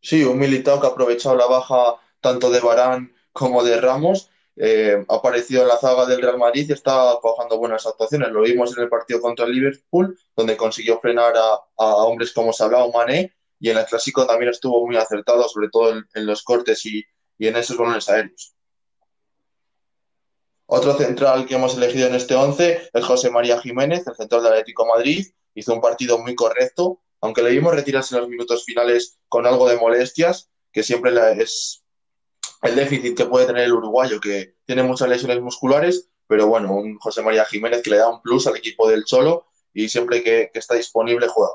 Sí, 0.00 0.22
un 0.24 0.38
militado 0.38 0.80
que 0.80 0.86
ha 0.86 0.90
aprovechado 0.90 1.36
la 1.36 1.46
baja 1.46 1.96
tanto 2.20 2.50
de 2.50 2.60
Barán 2.60 3.14
como 3.32 3.62
de 3.64 3.80
Ramos. 3.80 4.30
Eh, 4.56 5.04
ha 5.08 5.14
aparecido 5.14 5.62
en 5.62 5.68
la 5.68 5.78
zaga 5.78 6.06
del 6.06 6.22
Real 6.22 6.38
Madrid 6.38 6.66
y 6.68 6.72
está 6.72 7.16
cojando 7.22 7.58
buenas 7.58 7.86
actuaciones. 7.86 8.30
Lo 8.30 8.42
vimos 8.42 8.76
en 8.76 8.84
el 8.84 8.88
partido 8.88 9.20
contra 9.20 9.46
el 9.46 9.52
Liverpool, 9.52 10.18
donde 10.36 10.56
consiguió 10.56 11.00
frenar 11.00 11.34
a, 11.36 11.58
hombres 11.76 12.32
como 12.32 12.52
Salah 12.52 12.84
o 12.84 12.92
Mané, 12.92 13.34
y 13.58 13.70
en 13.70 13.78
el 13.78 13.86
Clásico 13.86 14.26
también 14.26 14.50
estuvo 14.50 14.86
muy 14.86 14.96
acertado, 14.96 15.48
sobre 15.48 15.70
todo 15.70 15.90
en 15.92 16.26
los 16.26 16.42
cortes 16.42 16.84
y, 16.86 17.02
y 17.38 17.48
en 17.48 17.56
esos 17.56 17.76
balones 17.76 18.08
aéreos. 18.08 18.54
Otro 20.66 20.96
central 20.96 21.46
que 21.46 21.54
hemos 21.56 21.76
elegido 21.76 22.08
en 22.08 22.14
este 22.14 22.34
11 22.34 22.90
es 22.92 23.04
José 23.04 23.30
María 23.30 23.60
Jiménez, 23.60 24.06
el 24.06 24.16
central 24.16 24.42
del 24.42 24.52
Atlético 24.52 24.86
Madrid. 24.86 25.26
Hizo 25.54 25.74
un 25.74 25.80
partido 25.80 26.18
muy 26.18 26.34
correcto, 26.34 27.02
aunque 27.20 27.42
le 27.42 27.50
vimos 27.50 27.74
retirarse 27.74 28.14
en 28.14 28.22
los 28.22 28.30
minutos 28.30 28.64
finales 28.64 29.18
con 29.28 29.46
algo 29.46 29.68
de 29.68 29.76
molestias, 29.76 30.50
que 30.72 30.82
siempre 30.82 31.12
es 31.40 31.84
el 32.62 32.74
déficit 32.74 33.16
que 33.16 33.26
puede 33.26 33.46
tener 33.46 33.64
el 33.64 33.72
uruguayo, 33.72 34.20
que 34.20 34.56
tiene 34.64 34.82
muchas 34.82 35.08
lesiones 35.08 35.40
musculares, 35.40 36.10
pero 36.26 36.46
bueno, 36.46 36.74
un 36.74 36.98
José 36.98 37.22
María 37.22 37.44
Jiménez 37.44 37.82
que 37.82 37.90
le 37.90 37.98
da 37.98 38.08
un 38.08 38.22
plus 38.22 38.46
al 38.46 38.56
equipo 38.56 38.88
del 38.88 39.04
Cholo 39.04 39.46
y 39.72 39.88
siempre 39.88 40.22
que, 40.22 40.50
está 40.54 40.74
disponible 40.74 41.28
juega. 41.28 41.52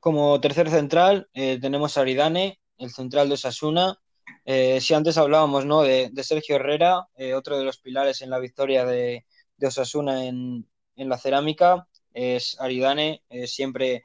Como 0.00 0.40
tercer 0.40 0.70
central 0.70 1.28
eh, 1.34 1.58
tenemos 1.60 1.96
a 1.96 2.00
Aridane, 2.00 2.58
el 2.78 2.90
central 2.90 3.28
de 3.28 3.34
Osasuna. 3.34 3.98
Eh, 4.44 4.80
si 4.80 4.94
antes 4.94 5.18
hablábamos 5.18 5.64
¿no? 5.64 5.82
de, 5.82 6.10
Sergio 6.22 6.56
Herrera, 6.56 7.06
eh, 7.16 7.34
otro 7.34 7.58
de 7.58 7.64
los 7.64 7.78
pilares 7.78 8.22
en 8.22 8.30
la 8.30 8.38
victoria 8.38 8.84
de, 8.84 9.24
Osasuna 9.60 10.24
en, 10.24 10.66
la 10.96 11.18
cerámica, 11.18 11.88
es 12.12 12.56
Aridane, 12.60 13.22
siempre 13.46 14.04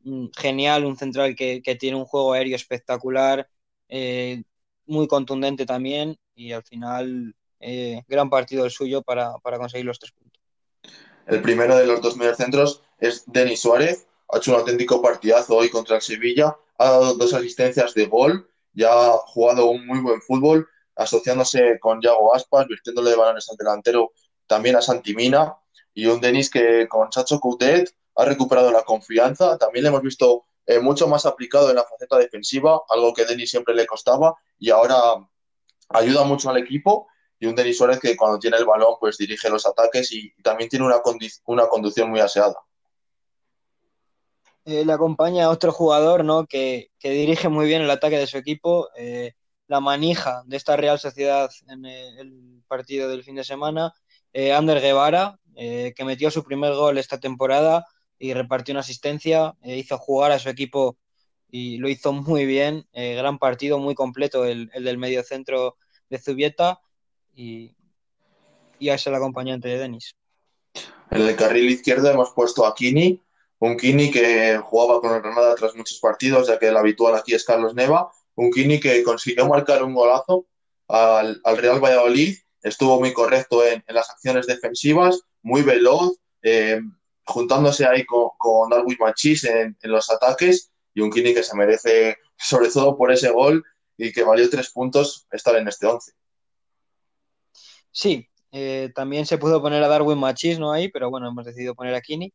mm, 0.00 0.26
genial, 0.36 0.84
un 0.84 0.96
central 0.96 1.34
que, 1.34 1.60
tiene 1.78 1.96
un 1.96 2.04
juego 2.04 2.32
aéreo 2.32 2.56
espectacular, 2.56 3.48
eh, 3.88 4.42
muy 4.86 5.06
contundente 5.06 5.66
también 5.66 6.16
y 6.34 6.52
al 6.52 6.62
final 6.64 7.34
gran 8.08 8.28
partido 8.28 8.64
el 8.64 8.72
suyo 8.72 9.02
para, 9.02 9.38
para, 9.38 9.58
conseguir 9.58 9.86
los 9.86 9.98
tres 9.98 10.12
puntos. 10.12 10.40
El 11.26 11.42
primero 11.42 11.76
de 11.76 11.86
los 11.86 12.00
dos 12.00 12.16
mediocentros 12.16 12.82
es 12.98 13.22
Denis 13.26 13.60
Suárez, 13.60 14.06
ha 14.28 14.38
hecho 14.38 14.52
un 14.52 14.58
auténtico 14.58 15.00
partidazo 15.00 15.56
hoy 15.56 15.68
contra 15.68 15.96
el 15.96 16.02
Sevilla, 16.02 16.56
ha 16.78 16.84
dado 16.90 17.14
dos 17.14 17.34
asistencias 17.34 17.94
de 17.94 18.06
gol, 18.06 18.48
ya 18.72 18.92
ha 18.92 19.12
jugado 19.18 19.70
un 19.70 19.86
muy 19.86 20.00
buen 20.00 20.20
fútbol, 20.20 20.68
asociándose 20.96 21.78
con 21.80 22.00
Yago 22.00 22.34
Aspas, 22.34 22.66
virtiéndole 22.66 23.10
de 23.10 23.16
balones 23.16 23.48
al 23.50 23.56
delantero 23.56 24.12
también 24.46 24.76
a 24.76 24.82
Santimina, 24.82 25.56
y 25.94 26.06
un 26.06 26.20
Denis 26.20 26.50
que 26.50 26.88
con 26.88 27.10
Chacho 27.10 27.38
Coutet 27.40 27.94
ha 28.16 28.24
recuperado 28.24 28.70
la 28.72 28.82
confianza, 28.82 29.58
también 29.58 29.84
le 29.84 29.88
hemos 29.88 30.02
visto 30.02 30.46
eh, 30.66 30.78
mucho 30.78 31.08
más 31.08 31.26
aplicado 31.26 31.70
en 31.70 31.76
la 31.76 31.84
faceta 31.84 32.18
defensiva, 32.18 32.80
algo 32.88 33.12
que 33.12 33.24
Denis 33.24 33.50
siempre 33.50 33.74
le 33.74 33.86
costaba, 33.86 34.34
y 34.58 34.70
ahora 34.70 34.96
ayuda 35.90 36.24
mucho 36.24 36.50
al 36.50 36.58
equipo, 36.58 37.08
y 37.38 37.46
un 37.46 37.54
Denis 37.54 37.78
Suárez 37.78 37.98
que 37.98 38.16
cuando 38.16 38.38
tiene 38.38 38.56
el 38.56 38.64
balón 38.64 38.94
pues 39.00 39.18
dirige 39.18 39.50
los 39.50 39.66
ataques 39.66 40.12
y, 40.12 40.32
también 40.42 40.70
tiene 40.70 40.86
una, 40.86 41.02
una 41.46 41.66
conducción 41.66 42.08
muy 42.08 42.20
aseada. 42.20 42.54
Eh, 44.64 44.84
le 44.84 44.92
acompaña 44.92 45.50
otro 45.50 45.72
jugador 45.72 46.24
¿no? 46.24 46.46
que, 46.46 46.90
dirige 47.02 47.48
muy 47.48 47.66
bien 47.66 47.82
el 47.82 47.90
ataque 47.90 48.16
de 48.16 48.28
su 48.28 48.38
equipo, 48.38 48.88
eh, 48.96 49.32
la 49.66 49.80
manija 49.80 50.44
de 50.46 50.56
esta 50.56 50.76
Real 50.76 51.00
Sociedad 51.00 51.50
en 51.66 51.84
el 51.84 52.62
partido 52.68 53.08
del 53.08 53.24
fin 53.24 53.34
de 53.34 53.44
semana, 53.44 53.92
eh, 54.32 54.52
Ander 54.52 54.80
Guevara, 54.80 55.38
que 55.54 56.04
metió 56.04 56.30
su 56.30 56.44
primer 56.44 56.72
gol 56.74 56.96
esta 56.96 57.20
temporada 57.20 57.84
y 58.18 58.32
repartió 58.32 58.72
una 58.72 58.80
asistencia, 58.80 59.54
hizo 59.62 59.98
jugar 59.98 60.32
a 60.32 60.38
su 60.38 60.48
equipo 60.48 60.96
y 61.50 61.76
lo 61.76 61.90
hizo 61.90 62.14
muy 62.14 62.46
bien, 62.46 62.86
gran 62.94 63.38
partido, 63.38 63.78
muy 63.78 63.94
completo 63.94 64.46
el, 64.46 64.70
del 64.70 64.96
medio 64.96 65.22
centro 65.22 65.76
de 66.08 66.18
Zubieta 66.18 66.80
y, 67.34 67.76
y 68.78 68.88
es 68.88 69.06
el 69.06 69.14
acompañante 69.14 69.68
de 69.68 69.78
Denis. 69.78 70.14
En 71.10 71.20
el 71.20 71.36
carril 71.36 71.68
izquierdo 71.68 72.10
hemos 72.10 72.30
puesto 72.30 72.64
a 72.64 72.74
Kini, 72.74 73.20
un 73.62 73.76
Kini 73.76 74.10
que 74.10 74.58
jugaba 74.58 75.00
con 75.00 75.14
el 75.14 75.22
Granada 75.22 75.54
tras 75.54 75.76
muchos 75.76 76.00
partidos, 76.00 76.48
ya 76.48 76.58
que 76.58 76.66
el 76.66 76.76
habitual 76.76 77.14
aquí 77.14 77.32
es 77.32 77.44
Carlos 77.44 77.76
Neva. 77.76 78.10
Un 78.34 78.50
Kini 78.50 78.80
que 78.80 79.04
consiguió 79.04 79.46
marcar 79.46 79.84
un 79.84 79.94
golazo 79.94 80.46
al, 80.88 81.40
Real 81.44 81.78
Valladolid. 81.78 82.36
Estuvo 82.60 82.98
muy 82.98 83.12
correcto 83.12 83.64
en, 83.64 83.84
las 83.86 84.10
acciones 84.10 84.48
defensivas, 84.48 85.20
muy 85.42 85.62
veloz, 85.62 86.16
eh, 86.42 86.80
juntándose 87.24 87.86
ahí 87.86 88.04
con, 88.04 88.68
Darwin 88.68 88.96
Machis 88.98 89.44
en, 89.44 89.76
los 89.82 90.10
ataques. 90.10 90.72
Y 90.92 91.00
un 91.00 91.12
Kini 91.12 91.32
que 91.32 91.44
se 91.44 91.56
merece, 91.56 92.16
sobre 92.36 92.68
todo 92.68 92.96
por 92.96 93.12
ese 93.12 93.30
gol 93.30 93.62
y 93.96 94.10
que 94.10 94.24
valió 94.24 94.50
tres 94.50 94.72
puntos, 94.72 95.28
estar 95.30 95.54
en 95.54 95.68
este 95.68 95.86
once. 95.86 96.10
Sí, 97.92 98.28
eh, 98.50 98.90
también 98.92 99.24
se 99.24 99.38
pudo 99.38 99.62
poner 99.62 99.84
a 99.84 99.88
Darwin 99.88 100.18
Machis, 100.18 100.58
¿no? 100.58 100.72
Ahí, 100.72 100.88
pero 100.88 101.10
bueno, 101.10 101.28
hemos 101.28 101.44
decidido 101.44 101.76
poner 101.76 101.94
a 101.94 102.00
Kini. 102.00 102.34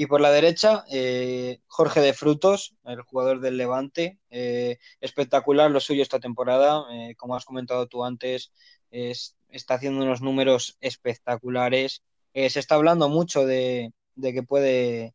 Y 0.00 0.06
por 0.06 0.22
la 0.22 0.30
derecha, 0.30 0.86
eh, 0.90 1.60
Jorge 1.66 2.00
de 2.00 2.14
Frutos, 2.14 2.74
el 2.84 3.02
jugador 3.02 3.40
del 3.40 3.58
Levante. 3.58 4.18
Eh, 4.30 4.78
espectacular 4.98 5.70
lo 5.70 5.78
suyo 5.78 6.00
esta 6.00 6.18
temporada. 6.18 6.86
Eh, 6.90 7.14
como 7.16 7.36
has 7.36 7.44
comentado 7.44 7.86
tú 7.86 8.02
antes, 8.02 8.50
está 8.90 9.74
haciendo 9.74 10.02
unos 10.02 10.22
números 10.22 10.78
espectaculares. 10.80 12.02
se 12.32 12.58
está 12.60 12.76
hablando 12.76 13.10
mucho 13.10 13.44
de, 13.44 13.92
que 14.22 14.42
puede 14.42 15.14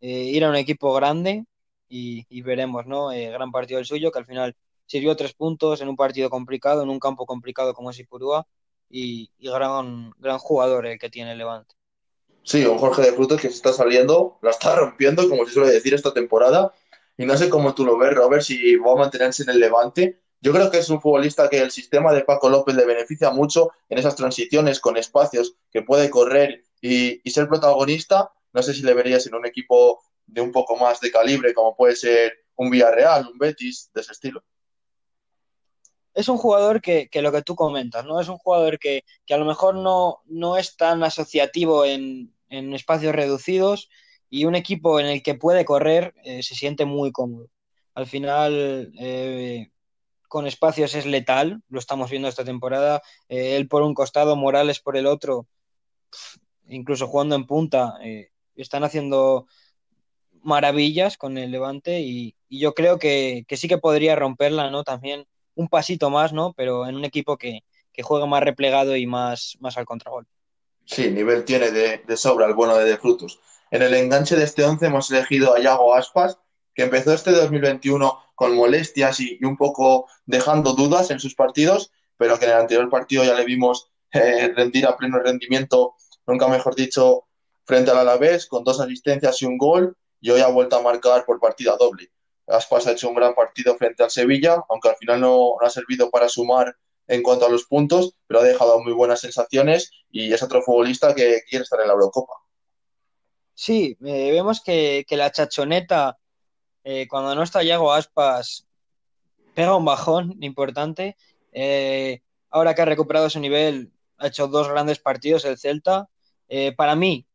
ir 0.00 0.44
a 0.44 0.50
un 0.50 0.56
equipo 0.56 0.92
grande 0.94 1.44
y, 1.88 2.42
veremos, 2.42 2.86
¿no? 2.86 3.08
gran 3.08 3.50
partido 3.50 3.78
del 3.78 3.86
suyo, 3.86 4.12
que 4.12 4.20
al 4.20 4.26
final 4.26 4.56
sirvió 4.86 5.16
tres 5.16 5.34
puntos 5.34 5.80
en 5.80 5.88
un 5.88 5.96
partido 5.96 6.30
complicado, 6.30 6.84
en 6.84 6.90
un 6.90 7.00
campo 7.00 7.26
complicado 7.26 7.74
como 7.74 7.90
es 7.90 7.98
Ipurúa. 7.98 8.46
Y, 8.88 9.32
gran, 9.40 10.12
jugador 10.38 10.86
el 10.86 11.00
que 11.00 11.10
tiene 11.10 11.32
el 11.32 11.38
Levante. 11.38 11.79
Sí, 12.42 12.64
un 12.64 12.78
Jorge 12.78 13.02
de 13.02 13.12
Frutos 13.12 13.40
que 13.40 13.48
se 13.48 13.54
está 13.54 13.72
saliendo, 13.72 14.38
la 14.42 14.50
está 14.50 14.74
rompiendo, 14.76 15.28
como 15.28 15.46
se 15.46 15.52
suele 15.52 15.70
decir 15.70 15.94
esta 15.94 16.12
temporada. 16.12 16.74
Y 17.16 17.26
no 17.26 17.36
sé 17.36 17.50
cómo 17.50 17.74
tú 17.74 17.84
lo 17.84 17.98
ves, 17.98 18.14
Robert, 18.14 18.42
si 18.42 18.76
va 18.76 18.92
a 18.92 18.96
mantenerse 18.96 19.42
en 19.42 19.50
el 19.50 19.60
Levante. 19.60 20.20
Yo 20.40 20.52
creo 20.52 20.70
que 20.70 20.78
es 20.78 20.88
un 20.88 21.02
futbolista 21.02 21.50
que 21.50 21.58
el 21.58 21.70
sistema 21.70 22.14
de 22.14 22.24
Paco 22.24 22.48
López 22.48 22.74
le 22.74 22.86
beneficia 22.86 23.30
mucho 23.30 23.70
en 23.90 23.98
esas 23.98 24.16
transiciones 24.16 24.80
con 24.80 24.96
espacios 24.96 25.54
que 25.70 25.82
puede 25.82 26.08
correr 26.08 26.64
y, 26.80 27.20
ser 27.30 27.46
protagonista. 27.46 28.32
No 28.52 28.62
sé 28.62 28.72
si 28.72 28.82
le 28.82 28.94
verías 28.94 29.26
en 29.26 29.34
un 29.34 29.46
equipo 29.46 30.00
de 30.26 30.40
un 30.40 30.50
poco 30.50 30.76
más 30.76 31.00
de 31.00 31.10
calibre, 31.10 31.52
como 31.52 31.76
puede 31.76 31.94
ser 31.94 32.32
un 32.56 32.70
Villarreal, 32.70 33.28
un 33.28 33.38
Betis, 33.38 33.90
de 33.94 34.00
ese 34.00 34.12
estilo 34.12 34.42
es 36.14 36.28
un 36.28 36.38
jugador 36.38 36.80
que, 36.80 37.08
que, 37.08 37.22
lo 37.22 37.32
que 37.32 37.42
tú 37.42 37.54
comentas, 37.54 38.04
¿no? 38.04 38.20
Es 38.20 38.28
un 38.28 38.38
jugador 38.38 38.78
que, 38.78 39.04
que 39.26 39.34
a 39.34 39.38
lo 39.38 39.44
mejor 39.44 39.76
no, 39.76 40.18
no, 40.26 40.56
es 40.56 40.76
tan 40.76 41.02
asociativo 41.02 41.84
en, 41.84 42.34
en, 42.48 42.74
espacios 42.74 43.14
reducidos 43.14 43.88
y 44.28 44.44
un 44.44 44.54
equipo 44.54 45.00
en 45.00 45.06
el 45.06 45.22
que 45.22 45.34
puede 45.34 45.64
correr 45.64 46.14
eh, 46.24 46.42
se 46.42 46.54
siente 46.54 46.84
muy 46.84 47.12
cómodo. 47.12 47.48
Al 47.94 48.06
final, 48.06 48.92
eh, 48.98 49.70
con 50.28 50.46
espacios 50.46 50.94
es 50.94 51.06
letal, 51.06 51.62
lo 51.68 51.78
estamos 51.78 52.10
viendo 52.10 52.28
esta 52.28 52.44
temporada. 52.44 53.02
Eh, 53.28 53.56
él 53.56 53.68
por 53.68 53.82
un 53.82 53.94
costado, 53.94 54.36
Morales 54.36 54.80
por 54.80 54.96
el 54.96 55.06
otro, 55.06 55.46
incluso 56.68 57.06
jugando 57.08 57.36
en 57.36 57.46
punta, 57.46 57.94
están 58.56 58.84
haciendo 58.84 59.46
maravillas 60.42 61.16
con 61.16 61.38
el 61.38 61.50
Levante 61.50 62.00
y, 62.00 62.36
y 62.48 62.60
yo 62.60 62.74
creo 62.74 62.98
que, 62.98 63.44
que, 63.48 63.56
sí 63.56 63.68
que 63.68 63.78
podría 63.78 64.16
romperla, 64.16 64.70
¿no? 64.70 64.84
También 64.84 65.26
un 65.60 65.68
pasito 65.68 66.10
más, 66.10 66.32
¿no? 66.32 66.52
Pero 66.54 66.86
en 66.86 66.96
un 66.96 67.04
equipo 67.04 67.36
que, 67.36 67.64
que 67.92 68.02
juega 68.02 68.26
más 68.26 68.42
replegado 68.42 68.96
y 68.96 69.06
más, 69.06 69.56
más 69.60 69.76
al 69.76 69.84
contragol. 69.84 70.26
Sí, 70.84 71.10
nivel 71.10 71.44
tiene 71.44 71.70
de, 71.70 71.98
de, 71.98 72.16
sobra 72.16 72.46
el 72.46 72.54
bueno 72.54 72.76
de 72.76 72.84
De 72.84 72.96
Frutos. 72.96 73.40
En 73.70 73.82
el 73.82 73.94
enganche 73.94 74.36
de 74.36 74.44
este 74.44 74.64
11 74.64 74.86
hemos 74.86 75.10
elegido 75.10 75.54
a 75.54 75.60
Yago 75.60 75.94
Aspas, 75.94 76.38
que 76.74 76.82
empezó 76.82 77.12
este 77.12 77.30
2021 77.30 78.18
con 78.34 78.56
molestias 78.56 79.20
y, 79.20 79.38
y, 79.40 79.44
un 79.44 79.56
poco 79.56 80.08
dejando 80.24 80.72
dudas 80.72 81.10
en 81.10 81.20
sus 81.20 81.34
partidos, 81.34 81.92
pero 82.16 82.38
que 82.38 82.46
en 82.46 82.52
el 82.52 82.56
anterior 82.58 82.88
partido 82.88 83.22
ya 83.24 83.34
le 83.34 83.44
vimos 83.44 83.90
eh, 84.12 84.52
rendir 84.56 84.86
a 84.86 84.96
pleno 84.96 85.18
rendimiento, 85.18 85.94
nunca 86.26 86.48
mejor 86.48 86.74
dicho, 86.74 87.26
frente 87.64 87.90
al 87.90 87.98
Alavés, 87.98 88.46
con 88.46 88.64
dos 88.64 88.80
asistencias 88.80 89.40
y 89.42 89.46
un 89.46 89.58
gol, 89.58 89.96
y 90.20 90.30
hoy 90.30 90.40
ha 90.40 90.48
vuelto 90.48 90.76
a 90.76 90.82
marcar 90.82 91.24
por 91.24 91.38
partida 91.38 91.76
doble. 91.78 92.10
Aspas 92.50 92.86
ha 92.86 92.92
hecho 92.92 93.08
un 93.08 93.14
gran 93.14 93.34
partido 93.34 93.76
frente 93.76 94.02
al 94.02 94.10
Sevilla, 94.10 94.62
aunque 94.68 94.88
al 94.88 94.96
final 94.96 95.20
no, 95.20 95.56
ha 95.60 95.70
servido 95.70 96.10
para 96.10 96.28
sumar 96.28 96.76
en 97.06 97.22
cuanto 97.22 97.46
a 97.46 97.48
los 97.48 97.64
puntos, 97.64 98.14
pero 98.26 98.40
ha 98.40 98.44
dejado 98.44 98.80
muy 98.82 98.92
buenas 98.92 99.20
sensaciones 99.20 99.90
y 100.10 100.32
es 100.32 100.42
otro 100.42 100.62
futbolista 100.62 101.14
que 101.14 101.42
quiere 101.48 101.64
estar 101.64 101.80
en 101.80 101.88
la 101.88 101.94
Eurocopa. 101.94 102.34
Sí, 103.54 103.96
eh, 104.04 104.30
vemos 104.30 104.62
que, 104.62 105.04
que, 105.06 105.16
la 105.16 105.32
chachoneta, 105.32 106.18
eh, 106.84 107.06
cuando 107.08 107.34
no 107.34 107.42
está 107.42 107.62
Yago 107.62 107.92
Aspas, 107.92 108.66
pega 109.54 109.76
un 109.76 109.84
bajón 109.84 110.36
importante. 110.40 111.16
Eh, 111.52 112.22
ahora 112.48 112.74
que 112.74 112.82
ha 112.82 112.86
recuperado 112.86 113.28
su 113.28 113.40
nivel, 113.40 113.92
ha 114.18 114.28
hecho 114.28 114.46
dos 114.46 114.68
grandes 114.68 114.98
partidos 114.98 115.44
el 115.44 115.58
Celta. 115.58 116.08
Para 116.76 116.96
mí, 116.96 117.26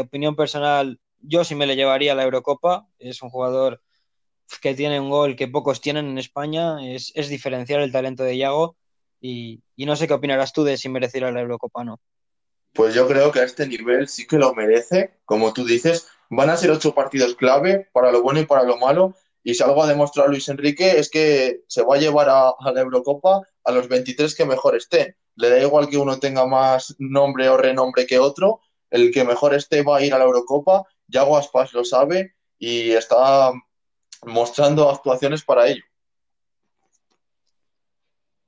opinión 0.00 0.36
personal, 0.36 0.98
yo 1.20 1.44
sí 1.44 1.54
me 1.54 1.66
le 1.66 1.76
llevaría 1.76 2.12
a 2.12 2.14
la 2.14 2.22
Eurocopa. 2.22 2.86
Es 2.98 3.20
un 3.22 3.30
jugador 3.30 3.82
que 4.60 4.74
tiene 4.74 5.00
un 5.00 5.10
gol 5.10 5.36
que 5.36 5.48
pocos 5.48 5.80
tienen 5.80 6.06
en 6.06 6.18
España, 6.18 6.76
es, 6.86 7.12
es 7.14 7.28
diferenciar 7.28 7.80
el 7.80 7.92
talento 7.92 8.24
de 8.24 8.36
Iago 8.36 8.76
y, 9.20 9.62
y, 9.76 9.86
no 9.86 9.96
sé 9.96 10.06
qué 10.06 10.14
opinarás 10.14 10.52
tú 10.52 10.64
de 10.64 10.76
si 10.76 10.88
merecerá 10.88 11.32
la 11.32 11.40
Eurocopa 11.40 11.84
no. 11.84 12.00
Pues 12.72 12.94
yo 12.94 13.06
creo 13.06 13.30
que 13.30 13.40
a 13.40 13.44
este 13.44 13.66
nivel 13.66 14.08
sí 14.08 14.26
que 14.26 14.36
lo 14.36 14.54
merece, 14.54 15.18
como 15.24 15.52
tú 15.52 15.64
dices, 15.64 16.08
van 16.28 16.50
a 16.50 16.56
ser 16.56 16.70
ocho 16.70 16.94
partidos 16.94 17.34
clave 17.36 17.88
para 17.92 18.10
lo 18.10 18.22
bueno 18.22 18.40
y 18.40 18.46
para 18.46 18.64
lo 18.64 18.76
malo 18.76 19.14
y 19.42 19.54
si 19.54 19.62
algo 19.62 19.82
ha 19.82 19.86
demostrado 19.86 20.30
Luis 20.30 20.48
Enrique 20.48 20.98
es 20.98 21.10
que 21.10 21.60
se 21.68 21.82
va 21.82 21.96
a 21.96 21.98
llevar 21.98 22.28
a, 22.30 22.48
a 22.58 22.72
la 22.72 22.80
Eurocopa 22.80 23.42
a 23.64 23.72
los 23.72 23.88
23 23.88 24.34
que 24.34 24.46
mejor 24.46 24.74
estén. 24.74 25.14
Le 25.36 25.50
da 25.50 25.58
igual 25.60 25.88
que 25.88 25.98
uno 25.98 26.18
tenga 26.18 26.46
más 26.46 26.96
nombre 26.98 27.48
o 27.50 27.58
renombre 27.58 28.06
que 28.06 28.18
otro, 28.18 28.60
el 28.90 29.12
que 29.12 29.24
mejor 29.24 29.54
esté 29.54 29.82
va 29.82 29.98
a 29.98 30.02
ir 30.02 30.14
a 30.14 30.18
la 30.18 30.24
Eurocopa, 30.24 30.84
Yago 31.08 31.36
Aspas 31.36 31.74
lo 31.74 31.84
sabe 31.84 32.34
y 32.58 32.92
está 32.92 33.52
mostrando 34.26 34.90
actuaciones 34.90 35.44
para 35.44 35.68
ello. 35.68 35.82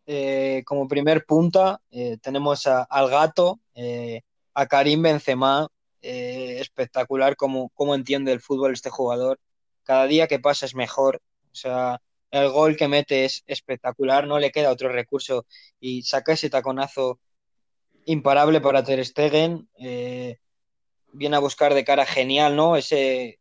Eh, 0.09 0.63
como 0.65 0.87
primer 0.87 1.27
punta 1.27 1.81
eh, 1.91 2.17
tenemos 2.23 2.69
a, 2.69 2.85
al 2.85 3.11
gato, 3.11 3.59
eh, 3.75 4.23
a 4.55 4.67
Karim 4.67 5.03
Benzema, 5.03 5.67
eh, 6.01 6.59
espectacular 6.61 7.35
como, 7.35 7.71
como 7.71 7.95
entiende 7.95 8.33
el 8.33 8.41
fútbol 8.41 8.73
este 8.73 8.91
jugador. 8.91 9.41
Cada 9.83 10.07
día 10.07 10.29
que 10.29 10.39
pasa 10.39 10.67
es 10.67 10.75
mejor. 10.75 11.21
O 11.51 11.55
sea, 11.55 12.01
el 12.31 12.51
gol 12.51 12.77
que 12.77 12.87
mete 12.89 13.25
es 13.25 13.43
espectacular, 13.47 14.27
no 14.27 14.39
le 14.39 14.53
queda 14.53 14.71
otro 14.71 14.91
recurso 14.91 15.47
y 15.81 16.03
saca 16.03 16.35
ese 16.35 16.51
taconazo 16.51 17.19
imparable 18.05 18.61
para 18.61 18.85
Ter 18.85 19.05
Stegen. 19.05 19.69
viene 21.13 21.37
a 21.37 21.41
buscar 21.41 21.75
de 21.75 21.85
cara 21.85 22.07
genial, 22.07 22.55
¿no? 22.55 22.77
Ese 22.77 23.41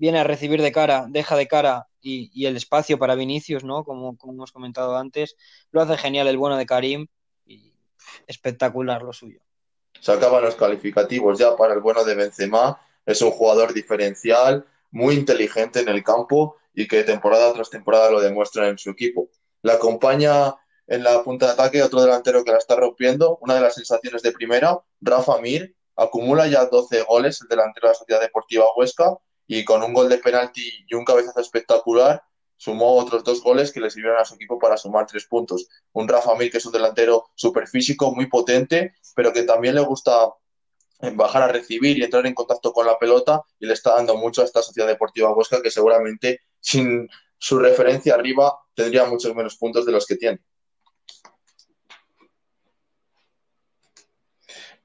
viene 0.00 0.18
a 0.18 0.24
recibir 0.24 0.62
de 0.62 0.72
cara, 0.72 1.04
deja 1.08 1.36
de 1.36 1.46
cara 1.46 1.86
y, 2.00 2.46
el 2.46 2.56
espacio 2.56 2.98
para 2.98 3.14
Vinicius, 3.14 3.64
¿no? 3.64 3.84
Como, 3.84 4.16
como, 4.16 4.32
hemos 4.32 4.50
comentado 4.50 4.96
antes, 4.96 5.36
lo 5.70 5.82
hace 5.82 5.98
genial 5.98 6.26
el 6.26 6.38
bueno 6.38 6.56
de 6.56 6.64
Karim 6.64 7.06
y 7.44 7.74
espectacular 8.26 9.02
lo 9.02 9.12
suyo. 9.12 9.40
Se 10.00 10.10
acaban 10.10 10.42
los 10.42 10.56
calificativos 10.56 11.38
ya 11.38 11.54
para 11.54 11.74
el 11.74 11.80
bueno 11.80 12.02
de 12.04 12.14
Benzema, 12.14 12.80
es 13.04 13.20
un 13.20 13.30
jugador 13.30 13.74
diferencial, 13.74 14.64
muy 14.90 15.16
inteligente 15.16 15.80
en 15.80 15.88
el 15.90 16.02
campo 16.02 16.56
y 16.74 16.88
que 16.88 17.04
temporada 17.04 17.52
tras 17.52 17.68
temporada 17.68 18.10
lo 18.10 18.22
demuestra 18.22 18.68
en 18.68 18.78
su 18.78 18.90
equipo. 18.90 19.28
La 19.60 19.74
acompaña 19.74 20.54
en 20.86 21.04
la 21.04 21.22
punta 21.22 21.46
de 21.46 21.52
ataque 21.52 21.82
otro 21.82 22.00
delantero 22.00 22.42
que 22.42 22.52
la 22.52 22.58
está 22.58 22.74
rompiendo, 22.74 23.36
una 23.42 23.54
de 23.54 23.60
las 23.60 23.74
sensaciones 23.74 24.22
de 24.22 24.32
primera, 24.32 24.80
Rafa 25.02 25.38
Mir, 25.42 25.76
acumula 25.94 26.46
ya 26.46 26.64
12 26.64 27.02
goles, 27.02 27.42
el 27.42 27.48
delantero 27.48 27.88
de 27.88 27.92
la 27.92 27.98
Sociedad 27.98 28.20
Deportiva 28.22 28.64
Huesca, 28.74 29.18
y 29.52 29.64
con 29.64 29.82
un 29.82 29.92
gol 29.92 30.08
de 30.08 30.18
penalti 30.18 30.62
y 30.88 30.94
un 30.94 31.04
cabezazo 31.04 31.40
espectacular 31.40 32.22
sumó 32.56 32.94
otros 32.94 33.24
dos 33.24 33.42
goles 33.42 33.72
que 33.72 33.80
le 33.80 33.90
sirvieron 33.90 34.20
a 34.20 34.24
su 34.24 34.36
equipo 34.36 34.60
para 34.60 34.76
sumar 34.76 35.06
tres 35.06 35.26
puntos. 35.26 35.66
Un 35.92 36.06
Rafa 36.06 36.36
Mir, 36.36 36.52
que 36.52 36.58
es 36.58 36.66
un 36.66 36.72
delantero 36.72 37.30
súper 37.34 37.66
físico, 37.66 38.14
muy 38.14 38.26
potente, 38.26 38.94
pero 39.16 39.32
que 39.32 39.42
también 39.42 39.74
le 39.74 39.80
gusta 39.80 40.12
bajar 41.14 41.42
a 41.42 41.48
recibir 41.48 41.98
y 41.98 42.04
entrar 42.04 42.24
en 42.26 42.34
contacto 42.34 42.72
con 42.72 42.86
la 42.86 42.96
pelota 42.96 43.42
y 43.58 43.66
le 43.66 43.72
está 43.72 43.96
dando 43.96 44.16
mucho 44.16 44.42
a 44.42 44.44
esta 44.44 44.62
Sociedad 44.62 44.86
Deportiva 44.86 45.34
Huesca 45.34 45.60
que 45.60 45.72
seguramente 45.72 46.42
sin 46.60 47.08
su 47.36 47.58
referencia 47.58 48.14
arriba 48.14 48.56
tendría 48.72 49.04
muchos 49.06 49.34
menos 49.34 49.56
puntos 49.56 49.84
de 49.84 49.90
los 49.90 50.06
que 50.06 50.14
tiene. 50.14 50.38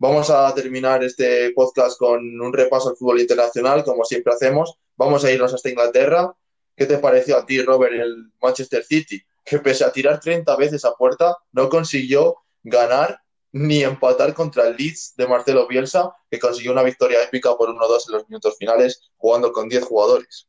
Vamos 0.08 0.30
a 0.30 0.54
terminar 0.54 1.04
este 1.04 1.52
podcast 1.56 1.98
con 1.98 2.40
un 2.40 2.54
repaso 2.54 2.90
al 2.90 2.96
fútbol 2.96 3.22
internacional, 3.22 3.84
como 3.84 4.06
siempre 4.06 4.34
hacemos. 4.34 4.78
Vamos 4.96 5.26
a 5.26 5.32
irnos 5.32 5.52
hasta 5.52 5.68
Inglaterra. 5.68 6.32
¿Qué 6.76 6.86
te 6.86 7.00
pareció 7.00 7.36
a 7.36 7.44
ti, 7.44 7.60
Robert, 7.64 7.94
el 7.94 8.32
Manchester 8.40 8.84
City? 8.84 9.20
Que 9.44 9.58
pese 9.58 9.84
a 9.84 9.92
tirar 9.92 10.20
30 10.20 10.56
veces 10.58 10.86
a 10.86 10.94
puerta, 10.94 11.36
no 11.54 11.70
consiguió 11.70 12.36
ganar 12.62 13.20
ni 13.52 13.82
empatar 13.82 14.36
contra 14.36 14.68
el 14.68 14.76
Leeds 14.78 15.16
de 15.18 15.28
Marcelo 15.28 15.68
Bielsa, 15.68 16.14
que 16.30 16.38
consiguió 16.38 16.72
una 16.72 16.84
victoria 16.84 17.24
épica 17.24 17.58
por 17.58 17.70
1-2 17.70 18.04
en 18.08 18.14
los 18.14 18.30
minutos 18.30 18.58
finales, 18.60 19.02
jugando 19.18 19.52
con 19.52 19.68
10 19.68 19.86
jugadores. 19.86 20.48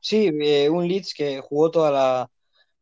Sí, 0.00 0.30
eh, 0.42 0.70
un 0.70 0.86
Leeds 0.86 1.12
que 1.12 1.40
jugó 1.40 1.72
toda 1.72 1.90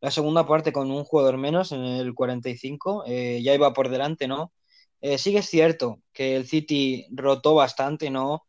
la, 0.01 0.11
segunda 0.11 0.45
parte 0.45 0.71
con 0.71 0.91
un 0.91 1.03
jugador 1.03 1.37
menos 1.37 1.71
en 1.71 1.81
el 1.81 2.13
45, 2.13 3.05
eh, 3.07 3.41
ya 3.41 3.55
iba 3.55 3.73
por 3.73 3.89
delante, 3.89 4.27
¿no? 4.27 4.53
Eh, 5.01 5.17
sí 5.17 5.31
que 5.31 5.39
es 5.39 5.49
cierto 5.49 6.01
que 6.13 6.35
el 6.35 6.47
City 6.47 7.07
rotó 7.11 7.55
bastante, 7.55 8.09
¿no? 8.09 8.45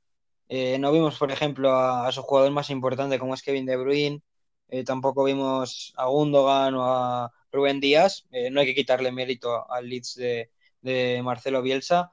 Eh, 0.49 0.79
no 0.79 0.93
vimos, 0.93 1.19
por 1.19 1.31
ejemplo, 1.31 1.73
a, 1.73 2.11
su 2.13 2.23
jugador 2.23 2.51
más 2.53 2.71
importante 2.71 3.19
como 3.19 3.35
es 3.35 3.43
Kevin 3.43 3.67
De 3.67 3.77
Bruyne, 3.77 4.23
eh, 4.69 4.85
tampoco 4.85 5.25
vimos 5.25 5.93
a 5.97 6.07
Gundogan 6.07 6.75
o 6.75 6.85
a 6.85 7.33
Rubén 7.53 7.81
Díaz, 7.81 8.27
no 8.53 8.61
hay 8.61 8.67
que 8.67 8.75
quitarle 8.75 9.13
mérito 9.13 9.71
al 9.71 9.89
Leeds 9.89 10.15
de, 10.17 10.51
de, 10.83 11.23
Marcelo 11.23 11.63
Bielsa. 11.63 12.11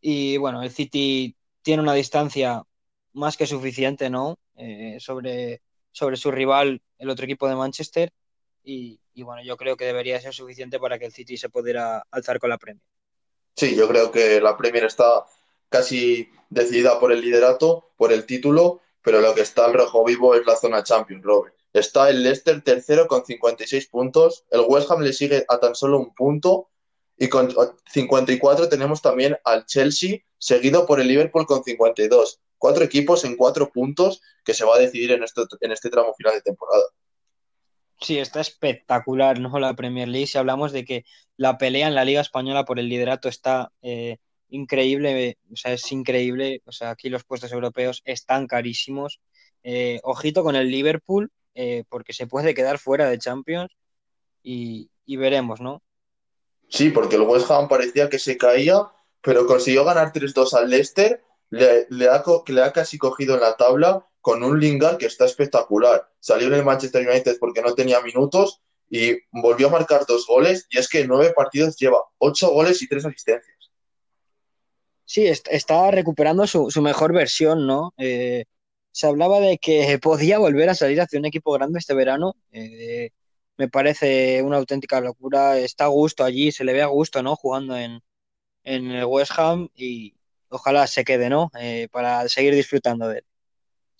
Y 0.00 0.36
bueno, 0.38 0.62
el 0.62 0.70
City 0.70 1.36
tiene 1.62 1.82
una 1.82 1.94
distancia 1.94 2.62
más 3.12 3.36
que 3.36 3.46
suficiente, 3.46 4.10
¿no? 4.10 4.38
Eh, 4.56 4.98
sobre, 5.00 5.62
sobre 5.92 6.16
su 6.16 6.30
rival, 6.30 6.82
el 6.98 7.10
otro 7.10 7.24
equipo 7.24 7.48
de 7.48 7.56
Manchester. 7.56 8.12
Y, 8.64 9.00
y 9.14 9.22
bueno, 9.22 9.42
yo 9.44 9.56
creo 9.56 9.76
que 9.76 9.84
debería 9.86 10.20
ser 10.20 10.34
suficiente 10.34 10.78
para 10.78 10.98
que 10.98 11.06
el 11.06 11.12
City 11.12 11.36
se 11.36 11.50
pudiera 11.50 12.04
alzar 12.10 12.38
con 12.38 12.50
la 12.50 12.58
Premier. 12.58 12.91
Sí, 13.56 13.76
yo 13.76 13.88
creo 13.88 14.10
que 14.10 14.40
la 14.40 14.56
Premier 14.56 14.84
está 14.84 15.24
casi 15.68 16.30
decidida 16.50 16.98
por 17.00 17.12
el 17.12 17.20
liderato, 17.20 17.90
por 17.96 18.12
el 18.12 18.26
título, 18.26 18.80
pero 19.02 19.20
lo 19.20 19.34
que 19.34 19.42
está 19.42 19.66
al 19.66 19.74
rojo 19.74 20.04
vivo 20.04 20.34
es 20.34 20.46
la 20.46 20.56
zona 20.56 20.84
Champions, 20.84 21.24
Robert. 21.24 21.54
Está 21.72 22.10
el 22.10 22.22
Leicester 22.22 22.62
tercero 22.62 23.06
con 23.08 23.24
56 23.24 23.88
puntos, 23.88 24.44
el 24.50 24.60
West 24.68 24.90
Ham 24.90 25.00
le 25.00 25.12
sigue 25.12 25.44
a 25.48 25.58
tan 25.58 25.74
solo 25.74 25.98
un 25.98 26.14
punto, 26.14 26.68
Y 27.18 27.28
con 27.28 27.54
54 27.92 28.68
tenemos 28.68 29.00
también 29.02 29.36
al 29.44 29.66
Chelsea, 29.66 30.20
seguido 30.38 30.86
por 30.86 30.98
el 31.00 31.08
Liverpool 31.08 31.46
con 31.46 31.62
52. 31.62 32.40
Cuatro 32.58 32.84
equipos 32.84 33.24
en 33.24 33.36
cuatro 33.36 33.70
puntos 33.70 34.22
que 34.44 34.54
se 34.54 34.64
va 34.64 34.76
a 34.76 34.78
decidir 34.78 35.12
en 35.12 35.22
este, 35.22 35.42
en 35.60 35.72
este 35.72 35.90
tramo 35.90 36.14
final 36.14 36.34
de 36.34 36.42
temporada. 36.42 36.82
Sí, 38.02 38.18
está 38.18 38.40
espectacular, 38.40 39.38
¿no? 39.38 39.58
La 39.60 39.74
Premier 39.74 40.08
League. 40.08 40.26
Si 40.26 40.36
hablamos 40.36 40.72
de 40.72 40.84
que 40.84 41.04
la 41.36 41.56
pelea 41.56 41.86
en 41.86 41.94
la 41.94 42.04
Liga 42.04 42.20
Española 42.20 42.64
por 42.64 42.80
el 42.80 42.88
liderato 42.88 43.28
está 43.28 43.72
eh, 43.80 44.16
increíble, 44.48 45.38
o 45.52 45.56
sea, 45.56 45.72
es 45.72 45.90
increíble. 45.92 46.62
O 46.66 46.72
sea, 46.72 46.90
aquí 46.90 47.08
los 47.08 47.24
puestos 47.24 47.52
europeos 47.52 48.02
están 48.04 48.48
carísimos. 48.48 49.20
Eh, 49.62 50.00
ojito 50.02 50.42
con 50.42 50.56
el 50.56 50.68
Liverpool, 50.68 51.30
eh, 51.54 51.84
porque 51.88 52.12
se 52.12 52.26
puede 52.26 52.54
quedar 52.54 52.78
fuera 52.78 53.08
de 53.08 53.18
Champions 53.18 53.70
y, 54.42 54.90
veremos, 55.06 55.60
¿no? 55.60 55.82
Sí, 56.68 56.90
porque 56.90 57.16
el 57.16 57.22
West 57.22 57.50
Ham 57.50 57.68
parecía 57.68 58.08
que 58.08 58.18
se 58.18 58.36
caía, 58.36 58.88
pero 59.20 59.46
consiguió 59.46 59.84
ganar 59.84 60.12
3-2 60.12 60.54
al 60.54 60.70
Leicester, 60.70 61.22
le, 61.50 61.86
ha, 62.08 62.22
le 62.46 62.62
ha 62.62 62.72
casi 62.72 62.98
cogido 62.98 63.34
en 63.34 63.42
la 63.42 63.56
tabla 63.56 64.06
con 64.22 64.42
un 64.42 64.58
Lingard 64.58 64.96
que 64.96 65.06
está 65.06 65.26
espectacular. 65.26 66.08
Salió 66.20 66.46
en 66.46 66.54
el 66.54 66.64
Manchester 66.64 67.06
United 67.06 67.36
porque 67.38 67.60
no 67.60 67.74
tenía 67.74 68.00
minutos 68.00 68.62
y 68.88 69.16
volvió 69.30 69.66
a 69.66 69.72
marcar 69.72 70.06
dos 70.06 70.26
goles 70.26 70.66
y 70.70 70.78
es 70.78 70.88
que 70.88 71.06
nueve 71.06 71.32
partidos 71.34 71.76
lleva 71.76 71.98
ocho 72.18 72.50
goles 72.50 72.80
y 72.80 72.88
tres 72.88 73.04
asistencias. 73.04 73.56
Sí, 75.04 75.26
está 75.26 75.90
recuperando 75.90 76.46
su, 76.46 76.70
mejor 76.80 77.12
versión, 77.12 77.66
¿no? 77.66 77.92
Eh, 77.98 78.44
se 78.92 79.06
hablaba 79.06 79.40
de 79.40 79.58
que 79.58 79.98
podía 80.00 80.38
volver 80.38 80.70
a 80.70 80.74
salir 80.74 81.00
hacia 81.00 81.18
un 81.18 81.26
equipo 81.26 81.52
grande 81.52 81.78
este 81.78 81.94
verano. 81.94 82.36
Eh, 82.52 83.10
me 83.58 83.68
parece 83.68 84.42
una 84.42 84.58
auténtica 84.58 85.00
locura. 85.00 85.58
Está 85.58 85.84
a 85.84 85.88
gusto 85.88 86.24
allí, 86.24 86.52
se 86.52 86.64
le 86.64 86.72
ve 86.72 86.82
a 86.82 86.86
gusto, 86.86 87.22
¿no? 87.22 87.36
Jugando 87.36 87.76
en, 87.76 88.02
el 88.64 89.04
West 89.04 89.32
Ham 89.36 89.68
y 89.74 90.14
ojalá 90.48 90.86
se 90.86 91.04
quede, 91.04 91.28
¿no? 91.28 91.50
Eh, 91.58 91.88
para 91.90 92.28
seguir 92.28 92.54
disfrutando 92.54 93.08
de 93.08 93.18
él. 93.18 93.24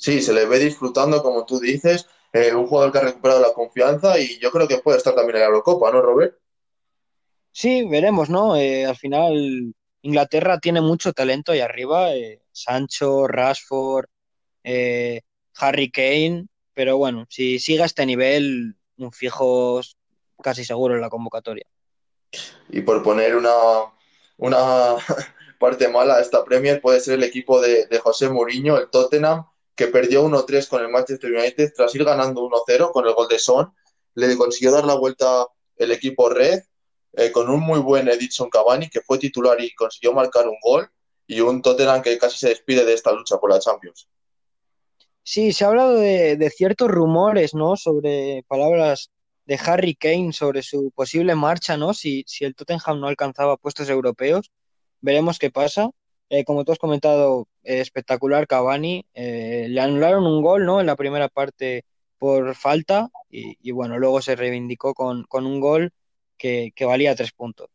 Sí, 0.02 0.20
se 0.20 0.32
le 0.32 0.46
ve 0.46 0.58
disfrutando, 0.58 1.22
como 1.22 1.46
tú 1.46 1.60
dices, 1.60 2.08
eh, 2.32 2.52
un 2.52 2.66
jugador 2.66 2.90
que 2.90 2.98
ha 2.98 3.02
recuperado 3.02 3.40
la 3.40 3.52
confianza 3.52 4.18
y 4.18 4.36
yo 4.40 4.50
creo 4.50 4.66
que 4.66 4.78
puede 4.78 4.98
estar 4.98 5.14
también 5.14 5.36
en 5.36 5.42
la 5.42 5.46
Eurocopa, 5.46 5.92
¿no, 5.92 6.02
Robert? 6.02 6.36
Sí, 7.52 7.86
veremos, 7.88 8.28
¿no? 8.28 8.56
Eh, 8.56 8.84
al 8.84 8.96
final 8.96 9.72
Inglaterra 10.00 10.58
tiene 10.58 10.80
mucho 10.80 11.12
talento 11.12 11.52
ahí 11.52 11.60
arriba, 11.60 12.12
eh, 12.16 12.42
Sancho, 12.50 13.28
Rashford, 13.28 14.06
Harry 14.64 15.90
Kane, 15.92 16.48
pero 16.74 16.98
bueno, 16.98 17.24
si 17.28 17.60
sigue 17.60 17.84
a 17.84 17.86
este 17.86 18.04
nivel, 18.04 18.74
un 18.96 19.12
fijo 19.12 19.80
casi 20.42 20.64
seguro 20.64 20.96
en 20.96 21.00
la 21.00 21.10
convocatoria. 21.10 21.66
Y 22.70 22.80
por 22.80 23.04
poner 23.04 23.36
una, 23.36 23.54
una 24.36 24.96
parte 25.60 25.86
mala 25.86 26.14
a 26.16 26.20
esta 26.20 26.44
Premier, 26.44 26.80
puede 26.80 26.98
ser 26.98 27.14
el 27.14 27.22
equipo 27.22 27.60
de, 27.60 27.86
de 27.86 27.98
José 28.00 28.28
Mourinho, 28.28 28.78
el 28.78 28.90
Tottenham, 28.90 29.46
que 29.82 29.88
perdió 29.88 30.24
1-3 30.24 30.68
con 30.68 30.80
el 30.80 30.90
Manchester 30.90 31.32
United 31.32 31.72
tras 31.74 31.92
ir 31.96 32.04
ganando 32.04 32.42
1-0 32.42 32.92
con 32.92 33.04
el 33.04 33.14
gol 33.14 33.26
de 33.26 33.40
Son. 33.40 33.74
Le 34.14 34.36
consiguió 34.36 34.70
dar 34.70 34.84
la 34.84 34.94
vuelta 34.94 35.48
el 35.76 35.90
equipo 35.90 36.28
Red 36.28 36.60
eh, 37.14 37.32
con 37.32 37.50
un 37.50 37.58
muy 37.58 37.80
buen 37.80 38.06
Edison 38.06 38.48
Cavani 38.48 38.88
que 38.88 39.00
fue 39.00 39.18
titular 39.18 39.60
y 39.60 39.74
consiguió 39.74 40.12
marcar 40.12 40.46
un 40.46 40.56
gol 40.62 40.88
y 41.26 41.40
un 41.40 41.62
Tottenham 41.62 42.00
que 42.00 42.16
casi 42.16 42.38
se 42.38 42.50
despide 42.50 42.84
de 42.84 42.94
esta 42.94 43.10
lucha 43.10 43.38
por 43.38 43.50
la 43.50 43.58
Champions. 43.58 44.08
Sí, 45.24 45.52
se 45.52 45.64
ha 45.64 45.68
hablado 45.68 45.96
de, 45.96 46.52
ciertos 46.54 46.88
rumores, 46.88 47.52
¿no? 47.52 47.76
Sobre 47.76 48.44
palabras 48.46 49.10
de 49.46 49.58
Harry 49.66 49.96
Kane 49.96 50.32
sobre 50.32 50.62
su 50.62 50.92
posible 50.94 51.34
marcha, 51.34 51.76
¿no? 51.76 51.92
Si, 51.92 52.22
si 52.28 52.44
el 52.44 52.54
Tottenham 52.54 53.00
no 53.00 53.08
alcanzaba 53.08 53.56
puestos 53.56 53.88
europeos, 53.88 54.52
veremos 55.00 55.40
qué 55.40 55.50
pasa. 55.50 55.90
Eh, 56.34 56.46
como 56.46 56.64
tú 56.64 56.72
has 56.72 56.78
comentado, 56.78 57.46
eh, 57.62 57.80
espectacular 57.80 58.46
Cavani. 58.46 59.04
Eh, 59.12 59.66
le 59.68 59.80
anularon 59.82 60.24
un 60.24 60.40
gol 60.40 60.64
¿no? 60.64 60.80
en 60.80 60.86
la 60.86 60.96
primera 60.96 61.28
parte 61.28 61.84
por 62.16 62.54
falta 62.54 63.10
y, 63.28 63.70
bueno, 63.72 63.98
luego 63.98 64.22
se 64.22 64.34
reivindicó 64.34 64.94
con, 64.94 65.26
un 65.30 65.60
gol 65.60 65.92
que, 66.38 66.72
valía 66.80 67.14
tres 67.14 67.32
puntos. 67.32 67.68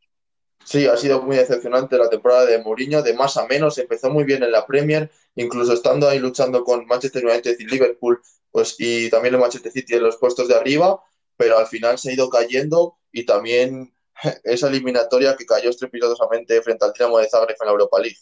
Sí, 0.65 0.87
ha 0.87 0.97
sido 0.97 1.21
muy 1.21 1.35
decepcionante 1.35 1.99
la 1.99 2.09
temporada 2.09 2.47
de 2.47 2.57
Mourinho, 2.57 3.03
de 3.03 3.13
más 3.13 3.37
a 3.37 3.45
menos. 3.45 3.77
Empezó 3.77 4.09
muy 4.09 4.23
bien 4.23 4.41
en 4.41 4.51
la 4.51 4.65
Premier, 4.65 5.11
incluso 5.35 5.73
estando 5.73 6.09
ahí 6.09 6.17
luchando 6.17 6.63
con 6.63 6.87
Manchester 6.87 7.27
United 7.27 7.57
y 7.59 7.65
Liverpool, 7.65 8.19
pues 8.49 8.75
y 8.79 9.11
también 9.11 9.35
el 9.35 9.39
Manchester 9.39 9.71
City 9.71 9.93
en 9.93 10.03
los 10.03 10.17
puestos 10.17 10.47
de 10.47 10.55
arriba, 10.55 10.99
pero 11.35 11.59
al 11.59 11.67
final 11.67 11.99
se 11.99 12.09
ha 12.09 12.13
ido 12.13 12.27
cayendo 12.27 12.97
y 13.11 13.23
también 13.23 13.93
esa 14.43 14.67
eliminatoria 14.67 15.35
que 15.35 15.45
cayó 15.45 15.69
estrepitosamente 15.69 16.59
frente 16.63 16.85
al 16.85 16.93
Dinamo 16.93 17.19
de 17.19 17.29
Zagreb 17.29 17.57
en 17.59 17.65
la 17.67 17.71
Europa 17.71 17.99
League. 17.99 18.17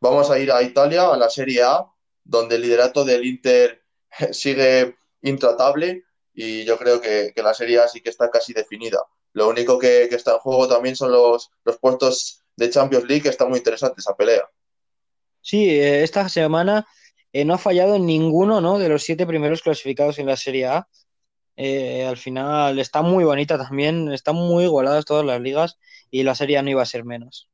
Vamos 0.00 0.30
a 0.30 0.38
ir 0.38 0.52
a 0.52 0.62
Italia, 0.62 1.12
a 1.12 1.16
la 1.16 1.28
Serie 1.28 1.62
A, 1.62 1.84
donde 2.24 2.56
el 2.56 2.62
liderato 2.62 3.04
del 3.04 3.24
Inter 3.24 3.82
sigue 4.32 4.96
intratable 5.22 6.04
y 6.34 6.64
yo 6.64 6.78
creo 6.78 7.00
que, 7.00 7.32
la 7.36 7.54
Serie 7.54 7.80
A 7.80 7.88
sí 7.88 8.00
que 8.00 8.10
está 8.10 8.30
casi 8.30 8.52
definida. 8.52 9.00
Lo 9.32 9.48
único 9.48 9.78
que, 9.78 10.04
está 10.04 10.34
en 10.34 10.38
juego 10.38 10.68
también 10.68 10.94
son 10.94 11.10
los, 11.10 11.50
los 11.64 11.78
puestos 11.78 12.44
de 12.56 12.70
Champions 12.70 13.04
League, 13.06 13.22
que 13.22 13.28
está 13.28 13.46
muy 13.46 13.58
interesante 13.58 14.00
esa 14.00 14.16
pelea. 14.16 14.48
Sí, 15.40 15.68
eh, 15.70 16.02
esta 16.02 16.28
semana 16.28 16.86
eh, 17.32 17.44
no 17.44 17.54
ha 17.54 17.58
fallado 17.58 17.98
ninguno 17.98 18.60
¿no? 18.60 18.78
de 18.78 18.88
los 18.88 19.02
siete 19.02 19.26
primeros 19.26 19.62
clasificados 19.62 20.18
en 20.18 20.26
la 20.26 20.36
Serie 20.36 20.66
A. 20.66 20.88
Eh, 21.56 22.04
al 22.06 22.16
final 22.16 22.78
está 22.78 23.02
muy 23.02 23.24
bonita 23.24 23.58
también, 23.58 24.12
están 24.12 24.36
muy 24.36 24.64
igualadas 24.64 25.04
todas 25.04 25.24
las 25.24 25.40
ligas 25.40 25.78
y 26.10 26.22
la 26.22 26.34
Serie 26.34 26.58
A 26.58 26.62
no 26.62 26.70
iba 26.70 26.82
a 26.82 26.86
ser 26.86 27.04
menos. 27.04 27.48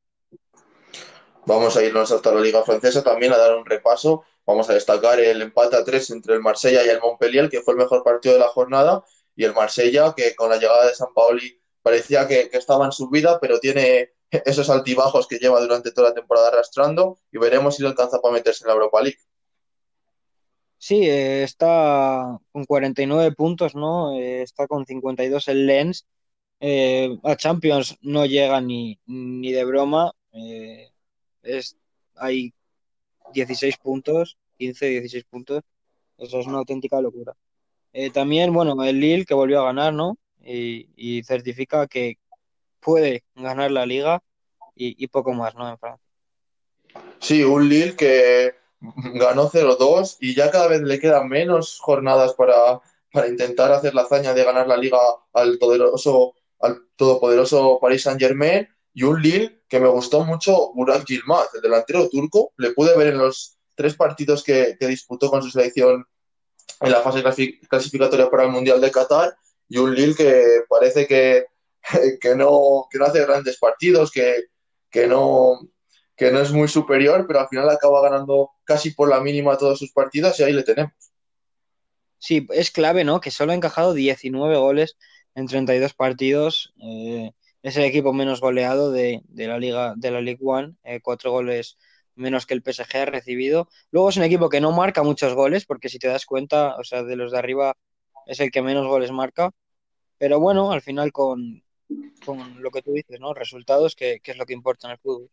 Vamos 1.46 1.76
a 1.76 1.82
irnos 1.82 2.10
hasta 2.10 2.32
la 2.32 2.40
Liga 2.40 2.62
Francesa 2.62 3.02
también 3.02 3.32
a 3.32 3.36
dar 3.36 3.54
un 3.54 3.66
repaso. 3.66 4.24
Vamos 4.46 4.70
a 4.70 4.74
destacar 4.74 5.20
el 5.20 5.42
empate 5.42 5.76
a 5.76 5.84
tres 5.84 6.08
entre 6.10 6.34
el 6.34 6.40
Marsella 6.40 6.84
y 6.84 6.88
el 6.88 7.00
Montpellier, 7.00 7.50
que 7.50 7.60
fue 7.60 7.74
el 7.74 7.78
mejor 7.78 8.02
partido 8.02 8.34
de 8.34 8.40
la 8.40 8.48
jornada, 8.48 9.04
y 9.36 9.44
el 9.44 9.52
Marsella, 9.52 10.14
que 10.16 10.34
con 10.34 10.48
la 10.48 10.56
llegada 10.56 10.86
de 10.86 10.94
San 10.94 11.12
Paoli 11.14 11.60
parecía 11.82 12.26
que, 12.26 12.48
estaba 12.52 12.86
en 12.86 12.92
su 12.92 13.10
vida, 13.10 13.38
pero 13.40 13.60
tiene 13.60 14.12
esos 14.30 14.70
altibajos 14.70 15.26
que 15.26 15.38
lleva 15.38 15.60
durante 15.60 15.92
toda 15.92 16.08
la 16.10 16.14
temporada 16.14 16.48
arrastrando, 16.48 17.18
y 17.30 17.36
veremos 17.36 17.76
si 17.76 17.82
lo 17.82 17.88
alcanza 17.88 18.22
para 18.22 18.34
meterse 18.34 18.64
en 18.64 18.68
la 18.68 18.74
Europa 18.74 19.02
League. 19.02 19.18
Sí, 20.78 21.08
eh, 21.08 21.42
está 21.42 22.38
con 22.52 22.64
49 22.64 23.32
puntos, 23.32 23.74
¿no? 23.74 24.14
Eh, 24.18 24.42
está 24.42 24.66
con 24.66 24.86
52 24.86 25.48
el 25.48 25.66
Lens. 25.66 26.06
Eh, 26.60 27.18
a 27.22 27.36
Champions 27.36 27.96
no 28.00 28.24
llega 28.24 28.60
ni, 28.60 28.98
ni 29.06 29.52
de 29.52 29.64
broma 29.64 30.12
es, 31.44 31.76
hay 32.16 32.52
16 33.32 33.76
puntos, 33.78 34.36
15, 34.58 34.86
16 34.86 35.24
puntos. 35.24 35.62
Eso 36.18 36.40
es 36.40 36.46
una 36.46 36.58
auténtica 36.58 37.00
locura. 37.00 37.34
Eh, 37.92 38.10
también, 38.10 38.52
bueno, 38.52 38.82
el 38.82 39.00
Lille 39.00 39.24
que 39.24 39.34
volvió 39.34 39.60
a 39.60 39.66
ganar, 39.66 39.92
¿no? 39.92 40.18
Y, 40.40 41.22
certifica 41.24 41.86
que 41.86 42.18
puede 42.80 43.24
ganar 43.34 43.70
la 43.70 43.86
liga 43.86 44.22
y, 44.74 45.06
poco 45.08 45.32
más, 45.32 45.54
¿no? 45.54 45.68
En 45.68 45.78
Francia. 45.78 46.06
Sí, 47.18 47.42
un 47.42 47.68
Lille 47.68 47.96
que 47.96 48.54
ganó 49.14 49.48
0-2 49.48 50.18
y 50.20 50.34
ya 50.34 50.50
cada 50.50 50.68
vez 50.68 50.82
le 50.82 50.98
quedan 50.98 51.28
menos 51.28 51.78
jornadas 51.78 52.34
para, 52.34 52.80
para 53.10 53.28
intentar 53.28 53.72
hacer 53.72 53.94
la 53.94 54.02
hazaña 54.02 54.34
de 54.34 54.44
ganar 54.44 54.66
la 54.66 54.76
liga 54.76 54.98
al 55.32 55.56
poderoso, 55.58 56.34
al 56.60 56.88
todopoderoso 56.96 57.78
Paris 57.80 58.02
Saint 58.02 58.20
Germain 58.20 58.68
y 58.94 59.02
un 59.02 59.20
Lille 59.20 59.62
que 59.68 59.80
me 59.80 59.88
gustó 59.88 60.24
mucho, 60.24 60.72
Burak 60.72 61.04
Yilmaz, 61.04 61.52
el 61.54 61.60
delantero 61.60 62.08
turco. 62.08 62.52
Le 62.56 62.70
pude 62.70 62.96
ver 62.96 63.08
en 63.08 63.18
los 63.18 63.58
tres 63.74 63.94
partidos 63.94 64.44
que, 64.44 64.76
disputó 64.80 65.30
con 65.30 65.42
su 65.42 65.50
selección 65.50 66.06
en 66.80 66.92
la 66.92 67.00
fase 67.00 67.22
clasificatoria 67.68 68.30
para 68.30 68.44
el 68.44 68.50
Mundial 68.50 68.80
de 68.80 68.92
Qatar. 68.92 69.36
Y 69.68 69.78
un 69.78 69.94
Lille 69.94 70.14
que 70.14 70.62
parece 70.68 71.08
que, 71.08 71.46
que, 72.20 72.36
no, 72.36 72.86
que 72.88 72.98
no 72.98 73.06
hace 73.06 73.20
grandes 73.20 73.58
partidos, 73.58 74.12
que, 74.12 74.44
que, 74.88 75.08
no, 75.08 75.58
que 76.16 76.30
no 76.30 76.38
es 76.38 76.52
muy 76.52 76.68
superior, 76.68 77.26
pero 77.26 77.40
al 77.40 77.48
final 77.48 77.68
acaba 77.68 78.00
ganando 78.00 78.50
casi 78.62 78.92
por 78.92 79.08
la 79.08 79.20
mínima 79.20 79.58
todos 79.58 79.80
sus 79.80 79.90
partidos 79.90 80.38
y 80.38 80.44
ahí 80.44 80.52
le 80.52 80.62
tenemos. 80.62 80.92
Sí, 82.18 82.46
es 82.52 82.70
clave, 82.70 83.02
¿no? 83.02 83.20
Que 83.20 83.32
solo 83.32 83.50
ha 83.50 83.56
encajado 83.56 83.92
19 83.92 84.56
goles 84.56 84.96
en 85.34 85.46
32 85.48 85.94
partidos. 85.94 86.72
Eh, 86.80 87.32
es 87.64 87.78
el 87.78 87.84
equipo 87.84 88.12
menos 88.12 88.42
goleado 88.42 88.92
de, 88.92 89.22
la 89.34 89.58
Liga 89.58 89.94
de 89.96 90.10
la 90.10 90.20
League 90.20 90.42
One, 90.44 90.74
eh, 90.84 91.00
cuatro 91.02 91.30
goles 91.30 91.78
menos 92.14 92.44
que 92.44 92.52
el 92.52 92.62
PSG 92.62 92.96
ha 92.98 93.04
recibido. 93.06 93.70
Luego 93.90 94.10
es 94.10 94.18
un 94.18 94.22
equipo 94.22 94.50
que 94.50 94.60
no 94.60 94.70
marca 94.70 95.02
muchos 95.02 95.32
goles, 95.32 95.64
porque 95.64 95.88
si 95.88 95.98
te 95.98 96.06
das 96.06 96.26
cuenta, 96.26 96.76
o 96.76 96.84
sea, 96.84 97.02
de 97.02 97.16
los 97.16 97.32
de 97.32 97.38
arriba 97.38 97.74
es 98.26 98.38
el 98.40 98.50
que 98.50 98.60
menos 98.60 98.86
goles 98.86 99.10
marca. 99.12 99.50
Pero 100.18 100.38
bueno, 100.40 100.72
al 100.72 100.82
final 100.82 101.10
con, 101.10 101.64
lo 102.58 102.70
que 102.70 102.82
tú 102.82 102.92
dices, 102.92 103.18
¿no? 103.18 103.32
Resultados, 103.32 103.96
que, 103.96 104.20
es 104.22 104.36
lo 104.36 104.44
que 104.44 104.52
importa 104.52 104.88
en 104.88 104.92
el 104.92 104.98
fútbol. 104.98 105.30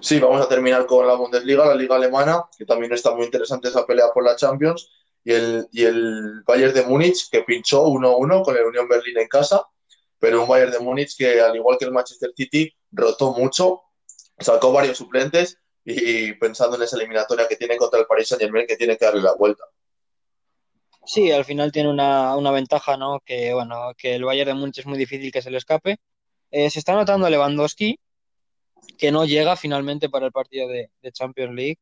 Sí, 0.00 0.18
vamos 0.18 0.44
a 0.44 0.48
terminar 0.48 0.86
con 0.86 1.06
la 1.06 1.14
Bundesliga, 1.14 1.66
la 1.66 1.76
liga 1.76 1.94
alemana, 1.94 2.46
que 2.58 2.66
también 2.66 2.92
está 2.92 3.14
muy 3.14 3.26
interesante 3.26 3.68
esa 3.68 3.86
pelea 3.86 4.06
por 4.12 4.24
la 4.24 4.34
Champions, 4.34 4.90
y 5.22 5.30
el, 5.30 5.68
y 5.70 5.84
el 5.84 6.42
Bayern 6.44 6.74
de 6.74 6.82
Múnich, 6.82 7.30
que 7.30 7.42
pinchó 7.42 7.86
1-1 7.86 8.42
con 8.42 8.56
el 8.56 8.64
Unión 8.64 8.88
Berlín 8.88 9.18
en 9.18 9.28
casa 9.28 9.64
pero 10.22 10.40
un 10.40 10.48
Bayern 10.48 10.70
de 10.70 10.78
Múnich 10.78 11.16
que, 11.16 11.40
al 11.40 11.56
igual 11.56 11.76
que 11.76 11.84
el 11.84 11.90
Manchester 11.90 12.30
City, 12.36 12.72
rotó 12.92 13.32
mucho, 13.32 13.82
sacó 14.38 14.70
varios 14.70 14.96
suplentes 14.96 15.58
y 15.84 16.32
pensando 16.34 16.76
en 16.76 16.82
esa 16.82 16.94
eliminatoria 16.96 17.48
que 17.48 17.56
tiene 17.56 17.76
contra 17.76 17.98
el 17.98 18.06
Paris 18.06 18.28
Saint 18.28 18.40
Germain, 18.40 18.64
que 18.68 18.76
tiene 18.76 18.96
que 18.96 19.04
darle 19.04 19.20
la 19.20 19.34
vuelta. 19.34 19.64
Sí, 21.04 21.32
al 21.32 21.44
final 21.44 21.72
tiene 21.72 21.90
una, 21.90 22.36
una, 22.36 22.52
ventaja, 22.52 22.96
¿no? 22.96 23.18
Que 23.26 23.52
bueno, 23.52 23.94
que 23.98 24.14
el 24.14 24.22
Bayern 24.22 24.50
de 24.50 24.54
Múnich 24.54 24.78
es 24.78 24.86
muy 24.86 24.96
difícil 24.96 25.32
que 25.32 25.42
se 25.42 25.50
le 25.50 25.58
escape. 25.58 25.96
Eh, 26.52 26.70
se 26.70 26.78
está 26.78 26.94
notando 26.94 27.28
Lewandowski, 27.28 27.98
que 28.96 29.10
no 29.10 29.24
llega 29.24 29.56
finalmente 29.56 30.08
para 30.08 30.26
el 30.26 30.32
partido 30.32 30.68
de, 30.68 30.92
de 31.02 31.10
Champions 31.10 31.52
League. 31.52 31.78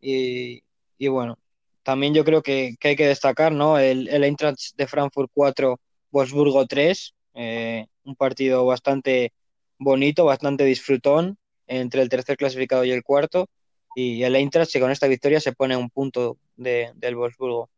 Y, 0.00 0.62
y, 0.96 1.08
bueno, 1.08 1.38
también 1.82 2.14
yo 2.14 2.24
creo 2.24 2.42
que, 2.42 2.76
que, 2.80 2.88
hay 2.88 2.96
que 2.96 3.06
destacar, 3.06 3.52
¿no? 3.52 3.78
El, 3.78 4.08
el 4.08 4.24
Eintracht 4.24 4.74
de 4.76 4.86
Frankfurt 4.86 5.30
4, 5.34 5.78
Wolfsburgo 6.10 6.64
3, 6.64 7.12
eh, 7.36 7.86
un 8.04 8.16
partido 8.16 8.64
bastante 8.64 9.32
bonito, 9.78 10.24
bastante 10.24 10.64
disfrutón 10.64 11.38
entre 11.66 12.02
el 12.02 12.08
tercer 12.08 12.36
clasificado 12.36 12.84
y 12.84 12.92
el 12.92 13.02
cuarto. 13.02 13.48
Y 13.94 14.22
el 14.24 14.36
Eintracht, 14.36 14.72
que 14.72 14.80
con 14.80 14.90
esta 14.90 15.06
victoria 15.06 15.40
se 15.40 15.52
pone 15.52 15.76
un 15.76 15.90
punto 15.90 16.38
de, 16.56 16.92
del 16.96 17.16
Wolfsburgo. 17.16 17.70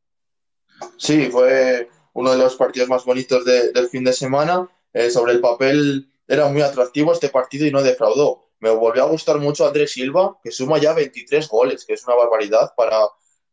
Sí, 0.96 1.28
fue 1.30 1.88
uno 2.12 2.32
de 2.32 2.38
los 2.38 2.56
partidos 2.56 2.88
más 2.88 3.04
bonitos 3.04 3.44
de, 3.44 3.72
del 3.72 3.88
fin 3.88 4.04
de 4.04 4.12
semana. 4.12 4.68
Eh, 4.92 5.10
sobre 5.10 5.32
el 5.32 5.40
papel 5.40 6.08
era 6.26 6.48
muy 6.48 6.62
atractivo 6.62 7.12
este 7.12 7.28
partido 7.28 7.66
y 7.66 7.70
no 7.70 7.82
defraudó. 7.82 8.50
Me 8.60 8.70
volvió 8.70 9.04
a 9.04 9.08
gustar 9.08 9.38
mucho 9.38 9.66
Andrés 9.66 9.92
Silva, 9.92 10.38
que 10.42 10.50
suma 10.50 10.78
ya 10.78 10.92
23 10.92 11.48
goles, 11.48 11.84
que 11.84 11.94
es 11.94 12.04
una 12.06 12.16
barbaridad 12.16 12.72
para, 12.76 12.98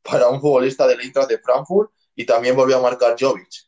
para 0.01 0.29
un 0.29 0.41
futbolista 0.41 0.87
del 0.87 1.01
Eintracht 1.01 1.29
de 1.29 1.37
Frankfurt, 1.37 1.91
y 2.15 2.25
también 2.25 2.55
volvió 2.55 2.77
a 2.77 2.81
marcar 2.81 3.15
Jovic. 3.19 3.64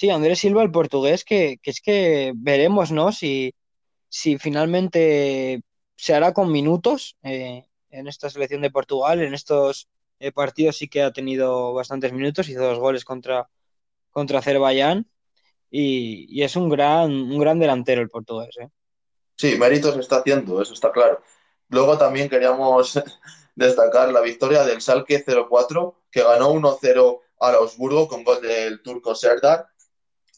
Sí, 0.00 0.08
Andrés 0.08 0.38
Silva, 0.38 0.62
el 0.62 0.70
portugués, 0.70 1.24
que, 1.26 1.58
que 1.62 1.70
es 1.70 1.82
que 1.82 2.32
veremos, 2.34 2.90
¿no? 2.90 3.12
Si, 3.12 3.54
si 4.08 4.38
finalmente 4.38 5.60
se 5.94 6.14
hará 6.14 6.32
con 6.32 6.50
minutos 6.50 7.18
eh, 7.22 7.66
en 7.90 8.08
esta 8.08 8.30
selección 8.30 8.62
de 8.62 8.70
Portugal, 8.70 9.20
en 9.20 9.34
estos 9.34 9.90
eh, 10.18 10.32
partidos 10.32 10.78
sí 10.78 10.88
que 10.88 11.02
ha 11.02 11.12
tenido 11.12 11.74
bastantes 11.74 12.14
minutos, 12.14 12.48
hizo 12.48 12.62
dos 12.62 12.78
goles 12.78 13.04
contra, 13.04 13.50
contra 14.10 14.38
Azerbaiyán 14.38 15.06
y, 15.70 16.24
y, 16.30 16.44
es 16.44 16.56
un 16.56 16.70
gran, 16.70 17.10
un 17.10 17.38
gran 17.38 17.58
delantero 17.58 18.00
el 18.00 18.08
portugués. 18.08 18.56
¿eh? 18.58 18.70
Sí, 19.36 19.58
méritos 19.58 19.98
está 19.98 20.20
haciendo, 20.20 20.62
eso 20.62 20.72
está 20.72 20.90
claro. 20.92 21.22
Luego 21.68 21.98
también 21.98 22.30
queríamos 22.30 22.98
destacar 23.54 24.10
la 24.12 24.22
victoria 24.22 24.64
del 24.64 24.80
Salque 24.80 25.22
0-4, 25.22 25.94
que 26.10 26.22
ganó 26.22 26.54
1-0 26.54 27.20
al 27.40 27.54
Augsburgo 27.56 28.08
con 28.08 28.24
gol 28.24 28.40
del 28.40 28.80
turco 28.80 29.14
Serdar. 29.14 29.66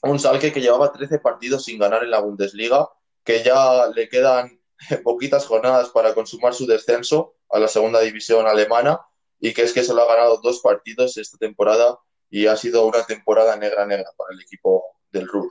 Un 0.02 0.18
Salque 0.18 0.52
que 0.52 0.60
llevaba 0.60 0.92
13 0.92 1.20
partidos 1.20 1.64
sin 1.64 1.78
ganar 1.78 2.02
en 2.02 2.10
la 2.10 2.20
Bundesliga, 2.20 2.88
que 3.24 3.42
ya 3.42 3.86
le 3.94 4.08
quedan 4.08 4.60
poquitas 5.04 5.46
jornadas 5.46 5.90
para 5.90 6.14
consumar 6.14 6.54
su 6.54 6.66
descenso 6.66 7.34
a 7.50 7.58
la 7.58 7.68
segunda 7.68 8.00
división 8.00 8.46
alemana 8.46 9.00
y 9.38 9.52
que 9.52 9.62
es 9.62 9.72
que 9.72 9.84
solo 9.84 10.02
ha 10.02 10.14
ganado 10.14 10.40
dos 10.42 10.60
partidos 10.60 11.16
esta 11.16 11.38
temporada 11.38 11.98
y 12.30 12.46
ha 12.46 12.56
sido 12.56 12.86
una 12.86 13.04
temporada 13.04 13.56
negra 13.56 13.86
negra 13.86 14.10
para 14.16 14.34
el 14.34 14.40
equipo 14.40 14.84
del 15.10 15.28
RUR. 15.28 15.50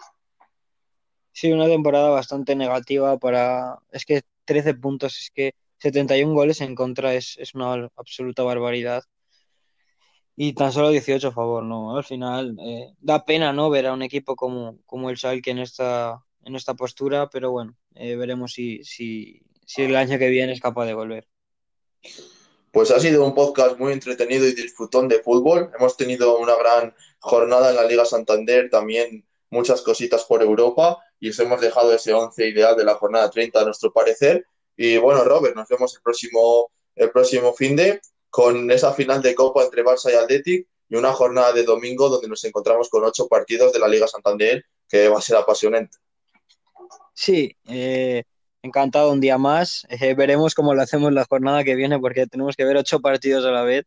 Sí, 1.32 1.52
una 1.52 1.68
temporada 1.68 2.10
bastante 2.10 2.56
negativa 2.56 3.18
para... 3.18 3.80
Es 3.92 4.06
que 4.06 4.22
13 4.46 4.74
puntos, 4.76 5.18
es 5.18 5.32
que 5.34 5.54
71 5.78 6.34
goles 6.34 6.60
en 6.62 6.76
contra 6.76 7.14
es, 7.14 7.38
es 7.38 7.54
una 7.54 7.90
absoluta 7.96 8.44
barbaridad. 8.44 9.04
Y 10.44 10.54
tan 10.54 10.72
solo 10.72 10.90
18 10.90 11.28
a 11.28 11.32
favor, 11.32 11.62
¿no? 11.62 11.96
Al 11.96 12.04
final 12.04 12.58
eh, 12.66 12.96
da 13.00 13.24
pena, 13.26 13.54
¿no? 13.54 13.70
Ver 13.70 13.86
a 13.86 13.94
un 13.94 14.02
equipo 14.02 14.36
como, 14.36 14.80
como 14.88 15.12
el 15.12 15.16
Schalke 15.16 15.52
en 15.52 15.60
esta, 15.60 16.26
en 16.44 16.56
esta 16.56 16.74
postura, 16.74 17.30
pero 17.30 17.52
bueno, 17.52 17.78
eh, 17.94 18.16
veremos 18.16 18.54
si, 18.54 18.84
si, 18.84 19.44
si 19.68 19.84
el 19.84 19.96
año 19.96 20.18
que 20.18 20.30
viene 20.30 20.54
es 20.54 20.60
capaz 20.60 20.88
de 20.88 20.96
volver. 20.96 21.28
Pues 22.72 22.90
ha 22.90 23.00
sido 23.00 23.24
un 23.24 23.36
podcast 23.36 23.78
muy 23.78 23.94
entretenido 23.94 24.48
y 24.48 24.54
disfrutón 24.54 25.08
de 25.08 25.20
fútbol. 25.20 25.70
Hemos 25.78 25.96
tenido 25.96 26.36
una 26.40 26.56
gran 26.56 26.96
jornada 27.20 27.70
en 27.70 27.76
la 27.76 27.86
Liga 27.86 28.06
Santander, 28.06 28.72
también 28.72 29.24
muchas 29.52 29.84
cositas 29.84 30.24
por 30.24 30.42
Europa 30.42 30.98
y 31.20 31.30
os 31.30 31.38
hemos 31.38 31.62
dejado 31.62 31.94
ese 31.94 32.14
11 32.14 32.48
ideal 32.48 32.76
de 32.76 32.86
la 32.86 32.96
jornada 32.96 33.30
30 33.30 33.62
a 33.62 33.66
nuestro 33.66 33.94
parecer. 33.94 34.48
Y 34.76 34.98
bueno, 34.98 35.24
Robert, 35.24 35.56
nos 35.56 35.68
vemos 35.68 35.96
el 35.96 36.02
próximo, 36.02 36.72
el 36.96 37.12
próximo 37.12 37.54
fin 37.54 37.76
de 37.76 38.02
con 38.32 38.72
esa 38.72 38.94
final 38.94 39.22
de 39.22 39.36
Copa 39.36 39.64
entre 39.64 39.84
Barça 39.84 40.12
y 40.12 40.16
Athletic 40.16 40.68
y 40.90 40.96
una 40.96 41.12
jornada 41.12 41.54
de 41.54 41.64
domingo 41.64 42.10
donde 42.10 42.28
nos 42.28 42.44
encontramos 42.46 42.90
con 42.90 43.04
ocho 43.04 43.28
partidos 43.28 43.72
de 43.74 43.80
la 43.80 43.88
Liga 43.88 44.08
Santander 44.08 44.66
que 44.90 45.10
va 45.10 45.20
a 45.20 45.22
ser 45.22 45.36
apasionante. 45.36 45.98
Sí, 47.14 47.56
eh, 47.68 48.24
encantado 48.62 49.12
un 49.12 49.20
día 49.20 49.38
más. 49.38 49.86
Eh, 49.90 50.14
veremos 50.16 50.56
cómo 50.56 50.74
lo 50.74 50.82
hacemos 50.82 51.12
la 51.14 51.26
jornada 51.26 51.64
que 51.64 51.76
viene 51.76 52.00
porque 52.00 52.26
tenemos 52.26 52.56
que 52.56 52.66
ver 52.66 52.78
ocho 52.78 53.02
partidos 53.02 53.46
a 53.46 53.52
la 53.52 53.64
vez. 53.64 53.86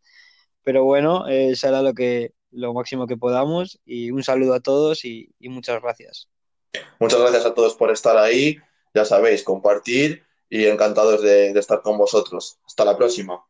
Pero 0.62 0.84
bueno, 0.84 1.26
eh, 1.26 1.56
será 1.56 1.82
lo, 1.82 1.94
que, 1.94 2.32
lo 2.50 2.72
máximo 2.74 3.06
que 3.06 3.16
podamos. 3.16 3.80
Y 3.84 4.10
un 4.10 4.22
saludo 4.22 4.54
a 4.54 4.60
todos 4.60 5.04
y, 5.04 5.34
y 5.38 5.48
muchas 5.48 5.80
gracias. 5.82 6.28
Muchas 7.00 7.20
gracias 7.20 7.46
a 7.46 7.54
todos 7.54 7.74
por 7.74 7.90
estar 7.90 8.16
ahí. 8.18 8.58
Ya 8.94 9.04
sabéis, 9.04 9.42
compartir 9.42 10.22
y 10.48 10.66
encantados 10.66 11.22
de, 11.22 11.52
de 11.52 11.60
estar 11.60 11.82
con 11.82 11.98
vosotros. 11.98 12.58
Hasta 12.66 12.84
la 12.84 12.96
próxima. 12.96 13.42